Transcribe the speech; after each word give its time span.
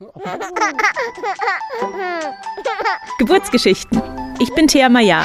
Geburtsgeschichten. 3.18 4.00
Ich 4.38 4.54
bin 4.54 4.66
Thea 4.66 4.88
Maya. 4.88 5.22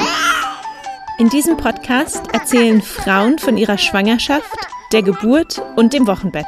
In 1.18 1.30
diesem 1.30 1.56
Podcast 1.56 2.22
erzählen 2.34 2.82
Frauen 2.82 3.38
von 3.38 3.56
ihrer 3.56 3.78
Schwangerschaft, 3.78 4.54
der 4.92 5.02
Geburt 5.02 5.62
und 5.76 5.94
dem 5.94 6.06
Wochenbett. 6.06 6.44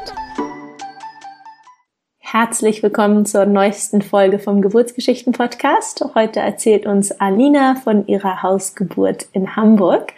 Herzlich 2.18 2.82
willkommen 2.82 3.24
zur 3.24 3.46
neuesten 3.46 4.02
Folge 4.02 4.38
vom 4.38 4.60
Geburtsgeschichten 4.60 5.32
Podcast. 5.32 6.04
Heute 6.14 6.40
erzählt 6.40 6.84
uns 6.84 7.10
Alina 7.12 7.76
von 7.76 8.06
ihrer 8.08 8.42
Hausgeburt 8.42 9.28
in 9.32 9.56
Hamburg. 9.56 10.12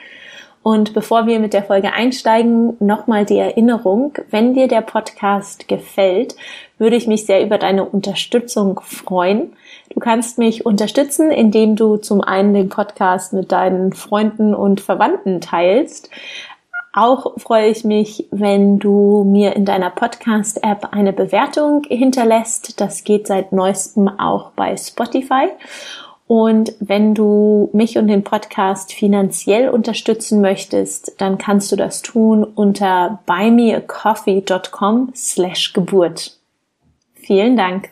Und 0.62 0.92
bevor 0.92 1.26
wir 1.26 1.40
mit 1.40 1.54
der 1.54 1.62
Folge 1.62 1.94
einsteigen, 1.94 2.76
nochmal 2.80 3.24
die 3.24 3.38
Erinnerung, 3.38 4.12
wenn 4.30 4.52
dir 4.52 4.68
der 4.68 4.82
Podcast 4.82 5.68
gefällt, 5.68 6.36
würde 6.76 6.96
ich 6.96 7.06
mich 7.06 7.24
sehr 7.24 7.42
über 7.42 7.56
deine 7.56 7.84
Unterstützung 7.86 8.78
freuen. 8.84 9.54
Du 9.88 10.00
kannst 10.00 10.36
mich 10.36 10.66
unterstützen, 10.66 11.30
indem 11.30 11.76
du 11.76 11.96
zum 11.96 12.20
einen 12.20 12.52
den 12.52 12.68
Podcast 12.68 13.32
mit 13.32 13.52
deinen 13.52 13.94
Freunden 13.94 14.54
und 14.54 14.82
Verwandten 14.82 15.40
teilst. 15.40 16.10
Auch 16.92 17.38
freue 17.38 17.68
ich 17.68 17.84
mich, 17.84 18.26
wenn 18.30 18.78
du 18.78 19.24
mir 19.24 19.56
in 19.56 19.64
deiner 19.64 19.90
Podcast-App 19.90 20.88
eine 20.90 21.12
Bewertung 21.12 21.84
hinterlässt. 21.88 22.80
Das 22.80 23.04
geht 23.04 23.28
seit 23.28 23.52
neuestem 23.52 24.08
auch 24.08 24.50
bei 24.50 24.76
Spotify. 24.76 25.48
Und 26.30 26.76
wenn 26.78 27.12
du 27.12 27.70
mich 27.72 27.98
und 27.98 28.06
den 28.06 28.22
Podcast 28.22 28.92
finanziell 28.92 29.68
unterstützen 29.68 30.40
möchtest, 30.40 31.20
dann 31.20 31.38
kannst 31.38 31.72
du 31.72 31.76
das 31.76 32.02
tun 32.02 32.44
unter 32.44 33.20
buymeacoffee.com 33.26 35.10
slash 35.12 35.72
Geburt. 35.72 36.38
Vielen 37.14 37.56
Dank. 37.56 37.88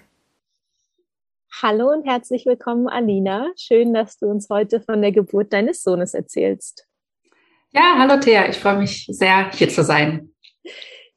Hallo 1.63 1.91
und 1.91 2.07
herzlich 2.07 2.47
willkommen, 2.47 2.87
Alina. 2.87 3.51
Schön, 3.57 3.93
dass 3.93 4.21
du 4.21 4.27
uns 4.27 4.49
heute 4.49 4.81
von 4.83 5.03
der 5.03 5.11
Geburt 5.11 5.53
deines 5.53 5.83
Sohnes 5.83 6.15
erzählst. 6.15 6.87
Ja, 7.73 7.97
hallo 7.99 8.21
Thea, 8.21 8.49
ich 8.49 8.59
freue 8.59 8.79
mich 8.79 9.09
sehr, 9.11 9.51
hier 9.51 9.69
zu 9.69 9.83
sein. 9.83 10.33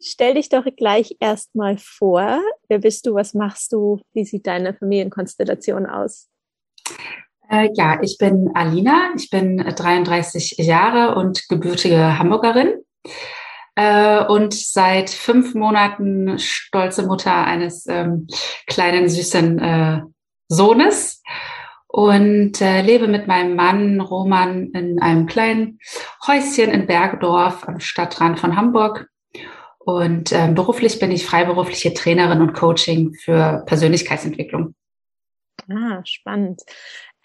Stell 0.01 0.33
dich 0.33 0.49
doch 0.49 0.65
gleich 0.75 1.17
erstmal 1.19 1.77
vor. 1.77 2.41
Wer 2.67 2.79
bist 2.79 3.05
du? 3.05 3.13
Was 3.13 3.35
machst 3.35 3.73
du? 3.73 4.01
Wie 4.11 4.25
sieht 4.25 4.47
deine 4.47 4.73
Familienkonstellation 4.73 5.85
aus? 5.85 6.30
Äh, 7.51 7.69
ja, 7.73 7.99
ich 8.01 8.17
bin 8.17 8.51
Alina, 8.53 9.09
ich 9.17 9.29
bin 9.29 9.57
33 9.57 10.55
Jahre 10.57 11.15
und 11.15 11.49
gebürtige 11.49 12.17
Hamburgerin 12.17 12.75
äh, 13.75 14.23
und 14.23 14.53
seit 14.53 15.09
fünf 15.09 15.53
Monaten 15.53 16.39
stolze 16.39 17.05
Mutter 17.05 17.45
eines 17.45 17.85
ähm, 17.87 18.27
kleinen 18.67 19.09
süßen 19.09 19.59
äh, 19.59 20.01
Sohnes 20.47 21.21
und 21.87 22.61
äh, 22.61 22.81
lebe 22.83 23.09
mit 23.09 23.27
meinem 23.27 23.57
Mann 23.57 23.99
Roman 23.99 24.71
in 24.71 25.01
einem 25.01 25.25
kleinen 25.25 25.79
Häuschen 26.25 26.71
in 26.71 26.87
Bergdorf 26.87 27.67
am 27.67 27.81
Stadtrand 27.81 28.39
von 28.39 28.55
Hamburg. 28.55 29.09
Und 29.77 30.31
äh, 30.31 30.49
beruflich 30.53 30.99
bin 30.99 31.11
ich 31.11 31.25
freiberufliche 31.25 31.93
Trainerin 31.93 32.39
und 32.39 32.53
Coaching 32.53 33.13
für 33.13 33.63
Persönlichkeitsentwicklung. 33.65 34.73
Ah, 35.69 36.01
spannend. 36.05 36.61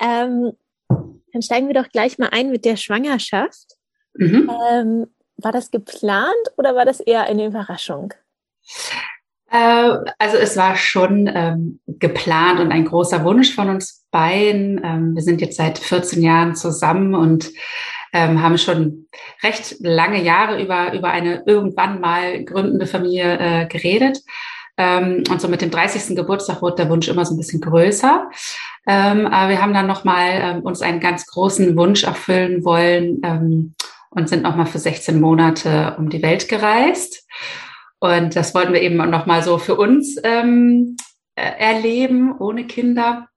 Ähm, 0.01 0.53
dann 0.89 1.43
steigen 1.43 1.67
wir 1.67 1.75
doch 1.75 1.89
gleich 1.91 2.19
mal 2.19 2.31
ein 2.33 2.51
mit 2.51 2.65
der 2.65 2.77
Schwangerschaft. 2.77 3.77
Mhm. 4.15 4.51
Ähm, 4.71 5.07
war 5.37 5.53
das 5.53 5.71
geplant 5.71 6.35
oder 6.57 6.75
war 6.75 6.85
das 6.85 7.01
eher 7.01 7.25
eine 7.25 7.47
Überraschung? 7.47 8.15
Äh, 9.51 9.91
also 10.19 10.37
es 10.39 10.57
war 10.57 10.77
schon 10.77 11.31
ähm, 11.33 11.81
geplant 11.87 12.61
und 12.61 12.73
ein 12.73 12.85
großer 12.85 13.23
Wunsch 13.25 13.55
von 13.55 13.69
uns 13.69 14.07
beiden. 14.11 14.81
Ähm, 14.83 15.15
wir 15.15 15.23
sind 15.23 15.41
jetzt 15.41 15.57
seit 15.57 15.79
14 15.79 16.23
Jahren 16.23 16.57
zusammen 16.57 17.15
und 17.15 17.51
ähm, 18.13 18.43
haben 18.43 18.57
schon 18.59 19.09
recht 19.43 19.77
lange 19.81 20.23
Jahre 20.23 20.63
über, 20.63 20.95
über 20.95 21.11
eine 21.11 21.43
irgendwann 21.47 22.01
mal 22.01 22.45
gründende 22.45 22.87
Familie 22.87 23.39
äh, 23.39 23.67
geredet. 23.67 24.21
Ähm, 24.79 25.25
und 25.31 25.41
so 25.41 25.49
mit 25.49 25.63
dem 25.63 25.71
30. 25.71 26.17
Geburtstag 26.17 26.61
wurde 26.61 26.77
der 26.77 26.91
Wunsch 26.91 27.09
immer 27.09 27.25
so 27.25 27.35
ein 27.35 27.39
bisschen 27.39 27.61
größer. 27.61 28.31
Ähm, 28.87 29.27
aber 29.27 29.51
wir 29.51 29.61
haben 29.61 29.75
dann 29.75 29.87
nochmal 29.87 30.31
ähm, 30.33 30.63
uns 30.63 30.81
einen 30.81 31.01
ganz 31.01 31.27
großen 31.27 31.77
Wunsch 31.77 32.05
erfüllen 32.05 32.65
wollen 32.65 33.21
ähm, 33.25 33.75
und 34.11 34.29
sind 34.29 34.43
nochmal 34.43 34.67
für 34.67 34.79
16 34.79 35.21
Monate 35.21 35.97
um 35.99 36.09
die 36.09 36.23
Welt 36.23 36.49
gereist. 36.49 37.27
Und 37.99 38.37
das 38.37 38.55
wollten 38.55 38.73
wir 38.73 38.83
eben 38.83 38.97
nochmal 38.97 39.43
so 39.43 39.59
für 39.59 39.75
uns 39.75 40.17
ähm, 40.23 40.97
äh, 41.35 41.51
erleben, 41.59 42.37
ohne 42.39 42.67
Kinder. 42.67 43.29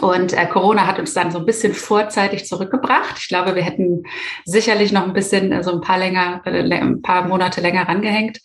Und 0.00 0.32
äh, 0.32 0.46
Corona 0.46 0.86
hat 0.86 0.98
uns 0.98 1.14
dann 1.14 1.30
so 1.30 1.38
ein 1.38 1.46
bisschen 1.46 1.72
vorzeitig 1.72 2.46
zurückgebracht. 2.46 3.16
Ich 3.18 3.28
glaube, 3.28 3.54
wir 3.54 3.62
hätten 3.62 4.02
sicherlich 4.44 4.92
noch 4.92 5.04
ein 5.04 5.12
bisschen, 5.12 5.52
äh, 5.52 5.62
so 5.62 5.72
ein 5.72 5.80
paar 5.80 5.98
länger, 5.98 6.42
äh, 6.44 6.62
ein 6.62 7.00
paar 7.00 7.26
Monate 7.28 7.60
länger 7.60 7.88
rangehängt. 7.88 8.40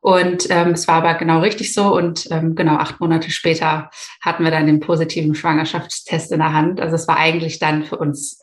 Und 0.00 0.48
ähm, 0.50 0.70
es 0.70 0.88
war 0.88 0.96
aber 0.96 1.14
genau 1.14 1.40
richtig 1.40 1.74
so. 1.74 1.94
Und 1.94 2.30
ähm, 2.30 2.54
genau 2.54 2.76
acht 2.76 3.00
Monate 3.00 3.30
später 3.30 3.90
hatten 4.22 4.44
wir 4.44 4.50
dann 4.50 4.66
den 4.66 4.80
positiven 4.80 5.34
Schwangerschaftstest 5.34 6.32
in 6.32 6.38
der 6.38 6.52
Hand. 6.52 6.80
Also 6.80 6.96
es 6.96 7.06
war 7.06 7.16
eigentlich 7.16 7.58
dann 7.58 7.84
für 7.84 7.96
uns 7.96 8.40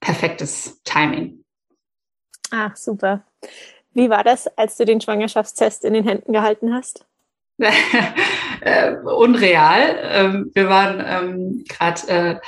perfektes 0.00 0.82
Timing. 0.84 1.44
Ach, 2.50 2.76
super. 2.76 3.24
Wie 3.92 4.10
war 4.10 4.24
das, 4.24 4.46
als 4.56 4.76
du 4.76 4.84
den 4.84 5.00
Schwangerschaftstest 5.00 5.84
in 5.84 5.94
den 5.94 6.04
Händen 6.04 6.32
gehalten 6.32 6.74
hast? 6.74 7.06
äh, 8.60 8.96
unreal. 8.96 9.98
Ähm, 10.02 10.50
wir 10.54 10.68
waren 10.68 11.02
ähm, 11.06 11.64
gerade 11.68 12.08
äh, 12.08 12.40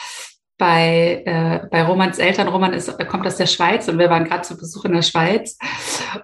bei, 0.58 1.22
äh, 1.26 1.66
bei 1.70 1.82
Romans 1.82 2.18
Eltern. 2.18 2.48
Roman 2.48 2.72
ist, 2.72 2.96
kommt 3.08 3.26
aus 3.26 3.36
der 3.36 3.46
Schweiz 3.46 3.88
und 3.88 3.98
wir 3.98 4.08
waren 4.08 4.24
gerade 4.24 4.42
zu 4.42 4.56
Besuch 4.56 4.84
in 4.86 4.92
der 4.92 5.02
Schweiz. 5.02 5.58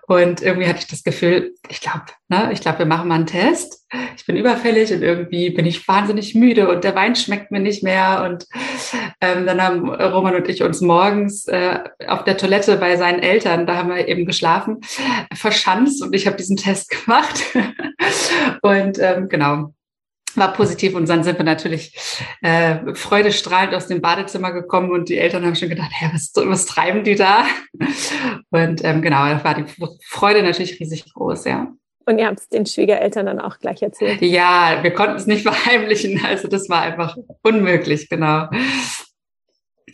Und 0.07 0.43
irgendwie 0.43 0.69
hatte 0.69 0.81
ich 0.81 0.87
das 0.87 1.03
Gefühl, 1.03 1.55
ich 1.69 1.81
glaube, 1.81 2.05
ne, 2.29 2.51
ich 2.53 2.61
glaube, 2.61 2.81
wir 2.81 2.87
machen 2.87 3.09
mal 3.09 3.17
einen 3.17 3.27
Test. 3.27 3.87
Ich 4.17 4.25
bin 4.25 4.37
überfällig 4.37 4.93
und 4.93 5.03
irgendwie 5.03 5.51
bin 5.51 5.67
ich 5.67 5.87
wahnsinnig 5.87 6.35
müde 6.35 6.69
und 6.71 6.83
der 6.83 6.95
Wein 6.95 7.15
schmeckt 7.15 7.51
mir 7.51 7.61
nicht 7.61 7.83
mehr. 7.83 8.25
Und 8.27 8.47
ähm, 9.21 9.47
dann 9.47 9.63
haben 9.63 9.91
Roman 9.91 10.37
und 10.37 10.49
ich 10.49 10.63
uns 10.63 10.81
morgens 10.81 11.47
äh, 11.49 11.81
auf 12.07 12.25
der 12.25 12.39
Toilette 12.39 12.77
bei 12.77 12.97
seinen 12.97 13.21
Eltern, 13.21 13.67
da 13.67 13.77
haben 13.77 13.91
wir 13.91 14.09
eben 14.09 14.25
geschlafen, 14.25 14.81
verschanzt 15.35 16.03
und 16.03 16.15
ich 16.15 16.27
habe 16.27 16.37
diesen 16.37 16.57
Test 16.57 16.91
gemacht. 17.05 17.43
und 18.63 18.99
ähm, 18.99 19.29
genau, 19.29 19.75
war 20.37 20.53
positiv 20.53 20.95
und 20.95 21.09
dann 21.09 21.25
sind 21.25 21.39
wir 21.39 21.45
natürlich 21.45 21.97
äh, 22.43 22.95
freudestrahlend 22.95 23.75
aus 23.75 23.87
dem 23.87 24.01
Badezimmer 24.01 24.53
gekommen 24.53 24.91
und 24.91 25.09
die 25.09 25.19
Eltern 25.19 25.45
haben 25.45 25.55
schon 25.55 25.69
gedacht, 25.69 25.91
hä, 25.93 26.11
was, 26.13 26.33
was 26.35 26.67
treiben 26.67 27.05
die 27.05 27.15
da? 27.15 27.45
Und 28.51 28.85
ähm, 28.85 29.03
genau, 29.03 29.27
da 29.27 29.43
war 29.45 29.55
die 29.55 29.65
Freude 30.05 30.43
natürlich 30.43 30.79
riesig 30.81 31.13
groß, 31.13 31.45
ja. 31.45 31.73
Und 32.05 32.19
ihr 32.19 32.27
habt 32.27 32.41
es 32.41 32.49
den 32.49 32.67
Schwiegereltern 32.67 33.27
dann 33.27 33.41
auch 33.41 33.59
gleich 33.59 33.81
erzählt? 33.83 34.21
Ja, 34.23 34.79
wir 34.83 34.93
konnten 34.93 35.17
es 35.17 35.27
nicht 35.27 35.43
verheimlichen, 35.49 36.25
also 36.25 36.49
das 36.49 36.69
war 36.69 36.83
einfach 36.83 37.17
unmöglich, 37.43 38.09
genau. 38.09 38.49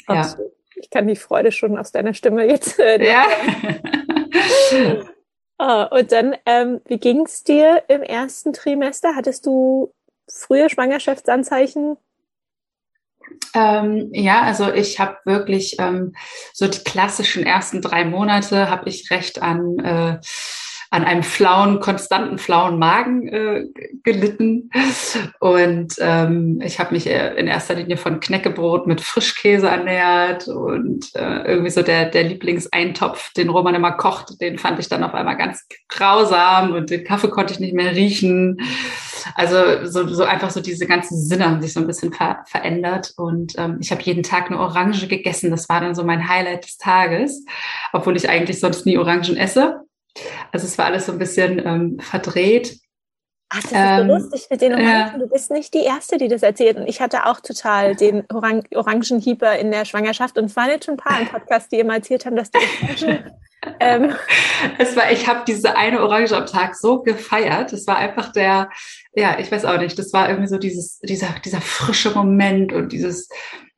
Ja. 0.08 0.34
Ich 0.80 0.90
kann 0.90 1.08
die 1.08 1.16
Freude 1.16 1.52
schon 1.52 1.76
aus 1.76 1.92
deiner 1.92 2.14
Stimme 2.14 2.46
jetzt. 2.46 2.78
Äh, 2.78 3.06
ja. 3.06 3.26
Ah, 5.60 5.84
und 5.86 6.12
dann, 6.12 6.36
ähm, 6.46 6.80
wie 6.86 6.98
ging 6.98 7.26
es 7.26 7.42
dir 7.42 7.82
im 7.88 8.02
ersten 8.02 8.52
Trimester? 8.52 9.16
Hattest 9.16 9.44
du 9.44 9.92
frühe 10.32 10.70
Schwangerschaftsanzeichen? 10.70 11.96
Ähm, 13.54 14.10
ja, 14.12 14.42
also 14.42 14.72
ich 14.72 15.00
habe 15.00 15.18
wirklich 15.24 15.76
ähm, 15.78 16.14
so 16.52 16.66
die 16.66 16.82
klassischen 16.84 17.44
ersten 17.44 17.82
drei 17.82 18.04
Monate 18.04 18.70
habe 18.70 18.88
ich 18.88 19.10
recht 19.10 19.42
an 19.42 19.78
äh, 19.80 20.18
an 20.90 21.04
einem 21.04 21.22
flauen, 21.22 21.80
konstanten 21.80 22.38
flauen 22.38 22.78
Magen 22.78 23.28
äh, 23.28 23.64
gelitten. 24.04 24.70
Und 25.40 25.94
ähm, 25.98 26.60
ich 26.64 26.78
habe 26.78 26.94
mich 26.94 27.06
äh, 27.06 27.34
in 27.34 27.46
erster 27.46 27.74
Linie 27.74 27.98
von 27.98 28.20
Knäckebrot 28.20 28.86
mit 28.86 29.00
Frischkäse 29.00 29.68
ernährt 29.68 30.48
und 30.48 31.14
äh, 31.14 31.42
irgendwie 31.44 31.70
so 31.70 31.82
der, 31.82 32.06
der 32.06 32.24
Lieblingseintopf, 32.24 33.32
den 33.34 33.50
Roman 33.50 33.74
immer 33.74 33.92
kocht, 33.92 34.40
den 34.40 34.58
fand 34.58 34.78
ich 34.78 34.88
dann 34.88 35.04
auf 35.04 35.14
einmal 35.14 35.36
ganz 35.36 35.66
grausam 35.88 36.72
und 36.72 36.90
den 36.90 37.04
Kaffee 37.04 37.28
konnte 37.28 37.52
ich 37.52 37.60
nicht 37.60 37.74
mehr 37.74 37.94
riechen. 37.94 38.58
Also 39.34 39.86
so, 39.86 40.06
so 40.08 40.24
einfach 40.24 40.50
so 40.50 40.60
diese 40.60 40.86
ganzen 40.86 41.16
Sinne 41.18 41.46
haben 41.46 41.60
sich 41.60 41.72
so 41.72 41.80
ein 41.80 41.86
bisschen 41.86 42.12
ver 42.12 42.44
verändert 42.46 43.12
und 43.16 43.54
ähm, 43.58 43.78
ich 43.80 43.90
habe 43.90 44.02
jeden 44.02 44.22
Tag 44.22 44.46
eine 44.46 44.58
Orange 44.58 45.08
gegessen. 45.08 45.50
Das 45.50 45.68
war 45.68 45.80
dann 45.80 45.94
so 45.94 46.04
mein 46.04 46.28
Highlight 46.28 46.64
des 46.64 46.78
Tages, 46.78 47.44
obwohl 47.92 48.16
ich 48.16 48.28
eigentlich 48.28 48.60
sonst 48.60 48.86
nie 48.86 48.98
Orangen 48.98 49.36
esse. 49.36 49.80
Also 50.52 50.66
es 50.66 50.78
war 50.78 50.86
alles 50.86 51.06
so 51.06 51.12
ein 51.12 51.18
bisschen 51.18 51.64
ähm, 51.64 51.98
verdreht. 52.00 52.78
Ach, 53.50 53.62
das 53.62 53.72
ist 53.72 53.78
ähm, 53.78 54.08
so 54.08 54.14
lustig 54.14 54.46
mit 54.50 54.60
den 54.60 54.72
Orangen. 54.74 54.88
Ja. 54.88 55.18
Du 55.18 55.26
bist 55.26 55.50
nicht 55.50 55.72
die 55.72 55.84
Erste, 55.84 56.18
die 56.18 56.28
das 56.28 56.42
erzählt. 56.42 56.76
Und 56.76 56.86
ich 56.86 57.00
hatte 57.00 57.26
auch 57.26 57.40
total 57.40 57.96
den 57.96 58.24
Orang 58.32 58.64
Orangenhieber 58.74 59.58
in 59.58 59.70
der 59.70 59.84
Schwangerschaft. 59.84 60.36
Und 60.36 60.46
es 60.46 60.56
waren 60.56 60.68
jetzt 60.68 60.84
schon 60.84 60.94
ein 60.94 60.98
paar 60.98 61.20
im 61.20 61.28
Podcast, 61.28 61.72
die 61.72 61.78
immer 61.78 61.94
erzählt 61.94 62.26
haben, 62.26 62.36
dass 62.36 62.50
die 62.50 62.58
Orangen 62.82 63.38
ähm, 63.80 64.14
es 64.78 64.96
war, 64.96 65.10
ich 65.10 65.26
habe 65.26 65.42
diese 65.46 65.76
eine 65.76 66.00
Orange 66.02 66.32
am 66.36 66.46
Tag 66.46 66.76
so 66.76 67.02
gefeiert. 67.02 67.72
Es 67.72 67.86
war 67.86 67.96
einfach 67.96 68.32
der, 68.32 68.70
ja, 69.14 69.38
ich 69.38 69.50
weiß 69.50 69.64
auch 69.64 69.78
nicht, 69.78 69.98
das 69.98 70.12
war 70.12 70.28
irgendwie 70.28 70.48
so 70.48 70.58
dieses, 70.58 70.98
dieser, 71.00 71.28
dieser 71.44 71.60
frische 71.60 72.10
Moment 72.10 72.72
und 72.72 72.92
dieses, 72.92 73.28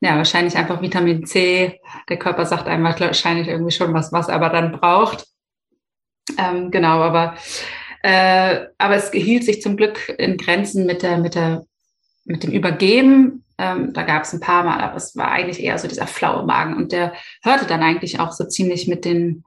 ja, 0.01 0.17
wahrscheinlich 0.17 0.57
einfach 0.57 0.83
Vitamin 0.83 1.27
C. 1.27 1.81
Der 2.09 2.19
Körper 2.19 2.45
sagt 2.47 2.69
einem 2.69 2.85
wahrscheinlich 2.85 3.49
irgendwie 3.49 3.73
schon 3.73 3.95
was, 3.95 4.13
was 4.13 4.29
er 4.29 4.35
aber 4.35 4.51
dann 4.51 4.73
braucht. 4.73 5.27
Ähm, 6.39 6.71
genau, 6.71 7.01
aber, 7.01 7.35
äh, 8.03 8.67
aber 8.79 8.97
es 8.97 9.11
hielt 9.11 9.45
sich 9.45 9.61
zum 9.61 9.77
Glück 9.77 10.15
in 10.19 10.37
Grenzen 10.37 10.87
mit 10.87 11.03
der, 11.03 11.19
mit 11.19 11.35
der, 11.35 11.65
mit 12.25 12.43
dem 12.43 12.53
Übergeben. 12.53 13.45
Ähm, 13.59 13.93
da 13.93 14.03
gab 14.03 14.23
es 14.23 14.33
ein 14.33 14.41
paar 14.41 14.65
Mal, 14.65 14.81
aber 14.81 14.97
es 14.97 15.17
war 15.17 15.31
eigentlich 15.31 15.63
eher 15.63 15.79
so 15.79 15.87
dieser 15.87 16.07
flaue 16.07 16.47
Magen 16.47 16.77
und 16.77 16.93
der 16.93 17.13
hörte 17.43 17.67
dann 17.67 17.83
eigentlich 17.83 18.19
auch 18.19 18.33
so 18.33 18.45
ziemlich 18.45 18.89
mit 18.89 19.05
den, 19.05 19.45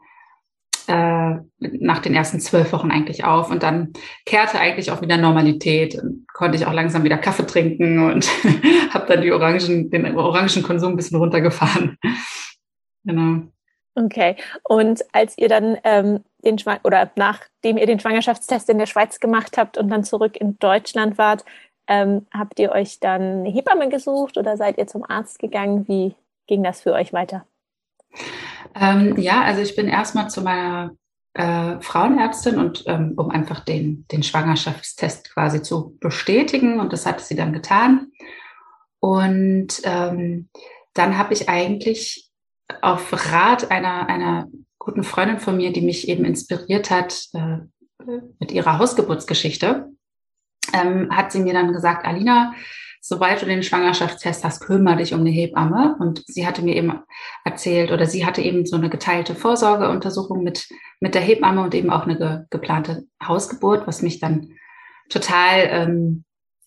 äh, 0.88 1.36
nach 1.58 2.00
den 2.00 2.14
ersten 2.14 2.40
zwölf 2.40 2.72
Wochen 2.74 2.92
eigentlich 2.92 3.24
auf 3.24 3.50
und 3.50 3.64
dann 3.64 3.94
kehrte 4.26 4.60
eigentlich 4.60 4.92
auch 4.92 5.02
wieder 5.02 5.18
Normalität 5.18 5.96
und 5.96 6.28
konnte 6.32 6.58
ich 6.58 6.68
auch 6.68 6.74
langsam 6.74 7.04
wieder 7.04 7.18
Kaffee 7.18 7.48
trinken 7.48 8.12
und 8.12 8.30
habe 8.94 9.08
dann 9.08 9.24
die 9.24 9.32
Orangen, 9.32 9.90
den 9.90 10.16
Orangenkonsum 10.16 10.94
ein 10.94 10.98
bisschen 10.98 11.18
runtergefahren. 11.18 11.98
genau. 13.04 13.48
Okay. 13.96 14.36
Und 14.64 15.04
als 15.14 15.38
ihr 15.38 15.50
dann 15.50 15.78
ähm, 15.84 16.24
den 16.44 16.58
Schwang 16.58 16.80
oder 16.84 17.12
nachdem 17.16 17.78
ihr 17.78 17.86
den 17.86 18.00
Schwangerschaftstest 18.00 18.70
in 18.70 18.80
der 18.80 18.88
Schweiz 18.88 19.20
gemacht 19.20 19.58
habt 19.58 19.78
und 19.78 19.90
dann 19.90 20.04
zurück 20.04 20.36
in 20.38 20.58
Deutschland 20.60 21.18
wart, 21.18 21.46
ähm, 21.88 22.26
habt 22.34 22.60
ihr 22.60 22.72
euch 22.72 23.00
dann 23.00 23.22
eine 23.22 23.50
Hebamme 23.50 23.90
gesucht 23.90 24.38
oder 24.38 24.58
seid 24.58 24.78
ihr 24.78 24.88
zum 24.88 25.04
Arzt 25.08 25.40
gegangen? 25.40 25.88
Wie 25.88 26.16
ging 26.48 26.64
das 26.64 26.82
für 26.82 26.94
euch 26.94 27.14
weiter? 27.14 27.46
Ähm, 28.76 29.18
ja, 29.18 29.42
also 29.44 29.62
ich 29.62 29.76
bin 29.76 29.88
erstmal 29.88 30.30
zu 30.30 30.42
meiner 30.42 30.96
äh, 31.34 31.80
Frauenärztin 31.82 32.58
und 32.58 32.84
ähm, 32.88 33.14
um 33.18 33.30
einfach 33.30 33.60
den, 33.60 34.06
den 34.12 34.24
Schwangerschaftstest 34.24 35.34
quasi 35.34 35.62
zu 35.62 35.98
bestätigen 36.00 36.80
und 36.80 36.94
das 36.94 37.06
hat 37.06 37.22
sie 37.22 37.36
dann 37.36 37.54
getan. 37.54 38.12
Und 39.00 39.82
ähm, 39.84 40.50
dann 40.94 41.18
habe 41.18 41.34
ich 41.34 41.50
eigentlich 41.50 42.30
auf 42.82 43.32
Rat 43.32 43.72
einer, 43.72 44.08
einer 44.08 44.48
guten 44.80 45.04
Freundin 45.04 45.40
von 45.40 45.58
mir, 45.58 45.72
die 45.72 45.82
mich 45.82 46.08
eben 46.10 46.26
inspiriert 46.26 46.90
hat 46.90 47.28
äh, 47.34 47.60
mit 48.40 48.52
ihrer 48.52 48.80
Hausgeburtsgeschichte, 48.80 49.90
ähm, 50.74 51.10
hat 51.16 51.32
sie 51.32 51.40
mir 51.40 51.54
dann 51.54 51.74
gesagt, 51.74 52.06
Alina, 52.06 52.54
sobald 53.06 53.42
du 53.42 53.46
den 53.46 53.64
Schwangerschaftstest 53.64 54.44
hast, 54.44 54.62
kümmere 54.62 54.98
dich 54.98 55.14
um 55.14 55.20
eine 55.20 55.30
Hebamme. 55.30 55.98
Und 56.00 56.24
sie 56.26 56.48
hatte 56.48 56.62
mir 56.62 56.76
eben 56.76 56.94
erzählt, 57.44 57.92
oder 57.92 58.06
sie 58.06 58.26
hatte 58.26 58.42
eben 58.42 58.66
so 58.66 58.78
eine 58.78 58.90
geteilte 58.90 59.36
Vorsorgeuntersuchung 59.36 60.42
mit, 60.42 60.70
mit 61.02 61.14
der 61.14 61.22
Hebamme 61.22 61.62
und 61.62 61.76
eben 61.76 61.90
auch 61.90 62.04
eine 62.04 62.18
ge 62.18 62.40
geplante 62.50 63.04
Hausgeburt, 63.22 63.88
was 63.88 64.02
mich 64.02 64.20
dann 64.20 64.54
total 65.10 65.68
ähm, 65.70 66.24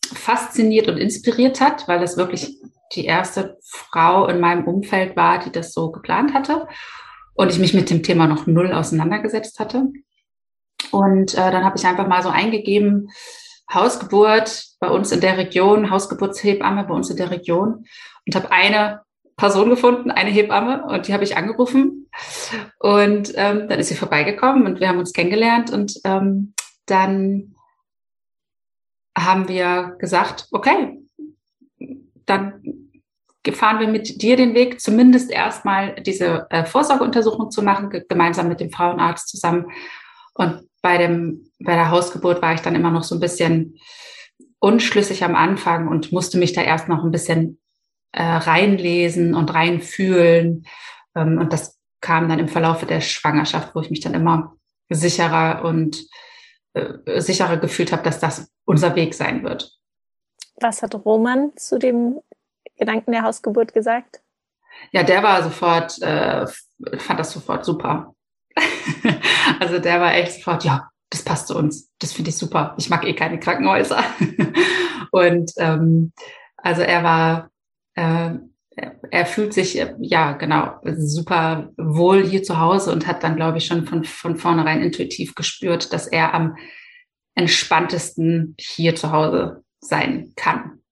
fasziniert 0.07 0.89
und 0.89 0.99
inspiriert 0.99 1.61
hat, 1.61 1.89
weil 1.89 2.01
das 2.01 2.17
wirklich 2.17 2.57
die 2.95 3.05
erste 3.05 3.59
Frau 3.65 4.27
in 4.27 4.41
meinem 4.41 4.67
Umfeld 4.67 5.17
war, 5.17 5.39
die 5.39 5.51
das 5.51 5.73
so 5.73 5.91
geplant 5.91 6.35
hatte 6.35 6.69
und 7.35 7.51
ich 7.51 7.59
mich 7.59 7.75
mit 7.75 7.91
dem 7.91 8.03
Thema 8.03 8.27
noch 8.27 8.47
null 8.47 8.73
auseinandergesetzt 8.73 9.59
hatte. 9.59 9.89
Und 10.91 11.35
äh, 11.35 11.51
dann 11.51 11.65
habe 11.65 11.77
ich 11.77 11.87
einfach 11.87 12.07
mal 12.07 12.23
so 12.23 12.29
eingegeben, 12.29 13.09
Hausgeburt 13.73 14.65
bei 14.79 14.89
uns 14.89 15.11
in 15.11 15.21
der 15.21 15.37
Region, 15.39 15.91
Hausgeburtshebamme 15.91 16.85
bei 16.85 16.95
uns 16.95 17.11
in 17.11 17.17
der 17.17 17.31
Region 17.31 17.85
und 18.27 18.35
habe 18.35 18.53
eine 18.53 19.01
Person 19.37 19.69
gefunden, 19.69 20.11
eine 20.11 20.31
Hebamme 20.31 20.85
und 20.85 21.09
die 21.09 21.13
habe 21.13 21.25
ich 21.25 21.37
angerufen 21.37 22.09
und 22.79 23.33
ähm, 23.35 23.69
dann 23.69 23.79
ist 23.79 23.89
sie 23.89 23.95
vorbeigekommen 23.95 24.67
und 24.67 24.81
wir 24.81 24.89
haben 24.89 24.99
uns 24.99 25.13
kennengelernt 25.13 25.71
und 25.71 25.99
ähm, 26.05 26.55
dann 26.87 27.56
haben 29.17 29.49
wir 29.49 29.97
gesagt, 29.99 30.49
okay, 30.53 31.01
dann 32.27 32.61
fahren 33.53 33.81
wir 33.81 33.89
mit 33.89 34.23
dir 34.23 34.37
den 34.37 34.55
Weg, 34.55 34.81
zumindest 34.81 35.31
erstmal 35.31 35.95
diese 36.03 36.47
äh, 36.51 36.65
Vorsorgeuntersuchung 36.65 37.51
zu 37.51 37.63
machen, 37.63 37.91
gemeinsam 38.09 38.49
mit 38.49 38.61
dem 38.61 38.71
Frauenarzt 38.71 39.29
zusammen. 39.29 39.67
Und 40.35 40.69
bei 40.83 40.99
dem, 40.99 41.49
bei 41.61 41.75
der 41.75 41.91
Hausgeburt 41.91 42.43
war 42.43 42.55
ich 42.55 42.61
dann 42.61 42.75
immer 42.75 42.91
noch 42.91 43.05
so 43.05 43.15
ein 43.15 43.21
bisschen 43.21 43.79
unschlüssig 44.59 45.25
am 45.25 45.37
Anfang 45.37 45.89
und 45.89 46.13
musste 46.13 46.39
mich 46.39 46.53
da 46.53 46.63
erst 46.63 46.89
noch 46.89 47.05
ein 47.05 47.13
bisschen 47.13 47.61
äh, 48.13 48.23
reinlesen 48.23 49.35
und 49.35 49.55
reinfühlen. 49.55 50.67
Ähm, 51.15 51.39
und 51.39 51.53
das 51.53 51.79
kam 52.01 52.29
dann 52.29 52.39
im 52.39 52.49
Verlauf 52.49 52.85
der 52.85 53.01
Schwangerschaft, 53.01 53.75
wo 53.75 53.81
ich 53.81 53.91
mich 53.91 54.01
dann 54.01 54.15
immer 54.15 54.57
sicherer 54.89 55.65
und 55.65 56.05
äh, 56.77 57.21
sicherer 57.21 57.57
gefühlt 57.57 57.93
habe, 57.93 58.03
dass 58.03 58.21
das 58.21 58.53
unser 58.67 58.95
Weg 58.95 59.15
sein 59.15 59.43
wird. 59.43 59.73
Was 60.61 60.83
hat 60.83 60.95
Roman 60.95 61.53
zu 61.57 61.79
dem 61.79 62.21
Gedanken 62.77 63.13
der 63.13 63.23
Hausgeburt 63.23 63.73
gesagt? 63.73 64.21
Ja, 64.93 65.03
der 65.03 65.23
war 65.23 65.43
sofort, 65.43 66.01
äh, 66.03 66.47
fand 66.99 67.19
das 67.19 67.33
sofort 67.33 67.65
super. 67.65 68.15
also 69.61 69.79
der 69.79 70.01
war 70.01 70.15
echt 70.15 70.33
sofort, 70.33 70.65
ja, 70.65 70.91
das 71.11 71.23
passt 71.23 71.49
zu 71.49 71.57
uns. 71.57 71.91
Das 71.99 72.13
finde 72.13 72.31
ich 72.31 72.37
super. 72.37 72.75
Ich 72.77 72.91
mag 72.91 73.07
eh 73.07 73.15
keine 73.15 73.41
Krankenhäuser. 73.41 74.05
und 75.13 75.53
ähm, 75.57 76.13
also 76.57 76.83
er 76.83 77.03
war, 77.03 77.51
äh, 77.95 78.39
er 79.11 79.27
fühlt 79.27 79.55
sich 79.55 79.75
ja 79.99 80.33
genau 80.33 80.75
super 80.85 81.73
wohl 81.77 82.25
hier 82.25 82.43
zu 82.43 82.61
Hause 82.61 82.93
und 82.93 83.07
hat 83.07 83.23
dann, 83.23 83.37
glaube 83.37 83.59
ich, 83.59 83.67
schon 83.67 83.87
von, 83.87 84.05
von 84.05 84.37
vornherein 84.37 84.83
intuitiv 84.83 85.35
gespürt, 85.35 85.93
dass 85.93 86.07
er 86.07 86.35
am 86.35 86.57
entspanntesten 87.35 88.55
hier 88.59 88.95
zu 88.95 89.13
Hause 89.13 89.65
sein 89.81 90.33
kann. 90.37 90.83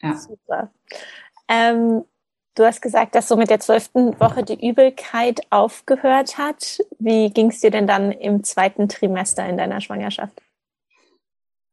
Ja. 0.00 0.16
Super. 0.16 0.72
Ähm, 1.48 2.04
Du 2.54 2.66
hast 2.66 2.82
gesagt, 2.82 3.14
dass 3.14 3.28
so 3.28 3.36
mit 3.36 3.48
der 3.48 3.60
zwölften 3.60 4.20
Woche 4.20 4.42
die 4.42 4.68
Übelkeit 4.68 5.40
aufgehört 5.48 6.36
hat. 6.36 6.80
Wie 6.98 7.30
ging 7.30 7.48
es 7.48 7.60
dir 7.60 7.70
denn 7.70 7.86
dann 7.86 8.12
im 8.12 8.44
zweiten 8.44 8.90
Trimester 8.90 9.48
in 9.48 9.56
deiner 9.56 9.80
Schwangerschaft? 9.80 10.38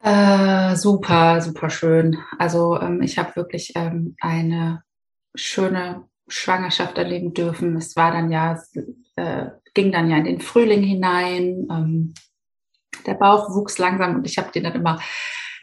Äh, 0.02 0.78
super, 0.78 1.42
super 1.42 1.70
schön. 1.70 2.18
Also 2.38 2.80
ähm, 2.80 3.02
ich 3.02 3.18
habe 3.18 3.36
wirklich 3.36 3.74
ähm, 3.76 4.16
eine 4.22 4.81
schöne 5.40 6.04
Schwangerschaft 6.28 6.98
erleben 6.98 7.34
dürfen. 7.34 7.76
Es 7.76 7.96
war 7.96 8.12
dann 8.12 8.32
ja, 8.32 8.62
äh, 9.16 9.48
ging 9.74 9.92
dann 9.92 10.10
ja 10.10 10.18
in 10.18 10.26
den 10.26 10.42
Frühling 10.42 10.84
hinein. 10.84 11.68
Ähm, 11.72 12.14
der 13.06 13.16
Bauch 13.16 13.56
wuchs 13.56 13.78
langsam 13.78 14.16
und 14.16 14.28
ich 14.28 14.38
habe 14.38 14.52
den 14.52 14.64
dann 14.64 14.76
immer 14.76 15.00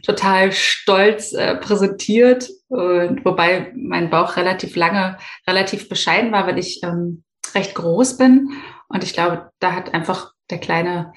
total 0.02 0.52
stolz 0.52 1.32
äh, 1.32 1.56
präsentiert. 1.56 2.48
Und 2.68 3.24
wobei 3.24 3.72
mein 3.76 4.10
Bauch 4.10 4.36
relativ 4.36 4.76
lange, 4.76 5.18
relativ 5.46 5.88
bescheiden 5.88 6.32
war, 6.32 6.46
weil 6.46 6.58
ich 6.58 6.82
ähm, 6.82 7.24
recht 7.54 7.74
groß 7.74 8.16
bin. 8.16 8.50
Und 8.88 9.04
ich 9.04 9.12
glaube, 9.12 9.50
da 9.58 9.72
hat 9.72 9.94
einfach 9.94 10.32
der 10.50 10.58
kleine 10.58 11.12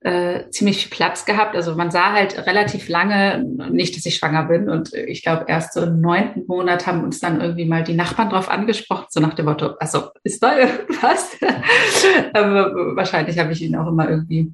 äh, 0.00 0.48
ziemlich 0.50 0.86
viel 0.86 0.96
Platz 0.96 1.24
gehabt. 1.24 1.56
Also 1.56 1.74
man 1.74 1.90
sah 1.90 2.12
halt 2.12 2.46
relativ 2.46 2.88
lange 2.88 3.44
nicht, 3.70 3.96
dass 3.96 4.06
ich 4.06 4.16
schwanger 4.16 4.44
bin. 4.44 4.68
Und 4.68 4.94
ich 4.94 5.22
glaube, 5.22 5.46
erst 5.48 5.72
so 5.72 5.82
im 5.82 6.00
neunten 6.00 6.46
Monat 6.46 6.86
haben 6.86 7.02
uns 7.02 7.20
dann 7.20 7.40
irgendwie 7.40 7.64
mal 7.64 7.82
die 7.82 7.94
Nachbarn 7.94 8.30
drauf 8.30 8.48
angesprochen, 8.48 9.06
so 9.10 9.20
nach 9.20 9.34
dem 9.34 9.46
Motto, 9.46 9.74
also 9.80 10.10
ist 10.22 10.42
da 10.42 10.58
irgendwas? 10.58 11.36
Aber 12.32 12.96
wahrscheinlich 12.96 13.38
habe 13.38 13.52
ich 13.52 13.62
ihn 13.62 13.76
auch 13.76 13.88
immer 13.88 14.08
irgendwie 14.08 14.52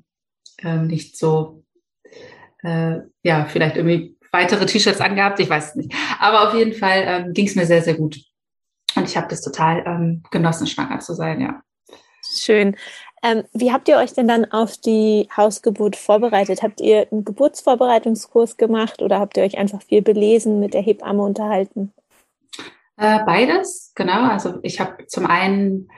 ähm, 0.62 0.86
nicht 0.86 1.18
so 1.18 1.64
äh, 2.64 3.00
ja, 3.22 3.44
vielleicht 3.44 3.76
irgendwie 3.76 4.16
weitere 4.32 4.66
T-Shirts 4.66 5.00
angehabt, 5.00 5.38
ich 5.38 5.48
weiß 5.48 5.70
es 5.70 5.74
nicht. 5.76 5.94
Aber 6.18 6.48
auf 6.48 6.54
jeden 6.54 6.72
Fall 6.72 7.04
ähm, 7.06 7.32
ging 7.32 7.46
es 7.46 7.54
mir 7.54 7.66
sehr, 7.66 7.82
sehr 7.82 7.94
gut. 7.94 8.18
Und 8.96 9.04
ich 9.04 9.16
habe 9.16 9.28
das 9.28 9.42
total 9.42 9.84
ähm, 9.86 10.22
genossen, 10.30 10.66
schwanger 10.66 11.00
zu 11.00 11.14
sein, 11.14 11.40
ja. 11.40 11.62
Schön. 12.36 12.76
Ähm, 13.24 13.44
wie 13.54 13.72
habt 13.72 13.88
ihr 13.88 13.96
euch 13.96 14.12
denn 14.12 14.28
dann 14.28 14.44
auf 14.52 14.76
die 14.76 15.28
Hausgeburt 15.34 15.96
vorbereitet? 15.96 16.62
Habt 16.62 16.80
ihr 16.80 17.08
einen 17.10 17.24
Geburtsvorbereitungskurs 17.24 18.58
gemacht 18.58 19.00
oder 19.00 19.18
habt 19.18 19.36
ihr 19.36 19.42
euch 19.42 19.56
einfach 19.56 19.82
viel 19.82 20.02
belesen, 20.02 20.60
mit 20.60 20.74
der 20.74 20.82
Hebamme 20.82 21.22
unterhalten? 21.22 21.92
Äh, 22.98 23.24
beides, 23.24 23.92
genau. 23.94 24.28
Also 24.28 24.58
ich 24.62 24.78
habe 24.78 25.06
zum 25.06 25.26
einen 25.26 25.88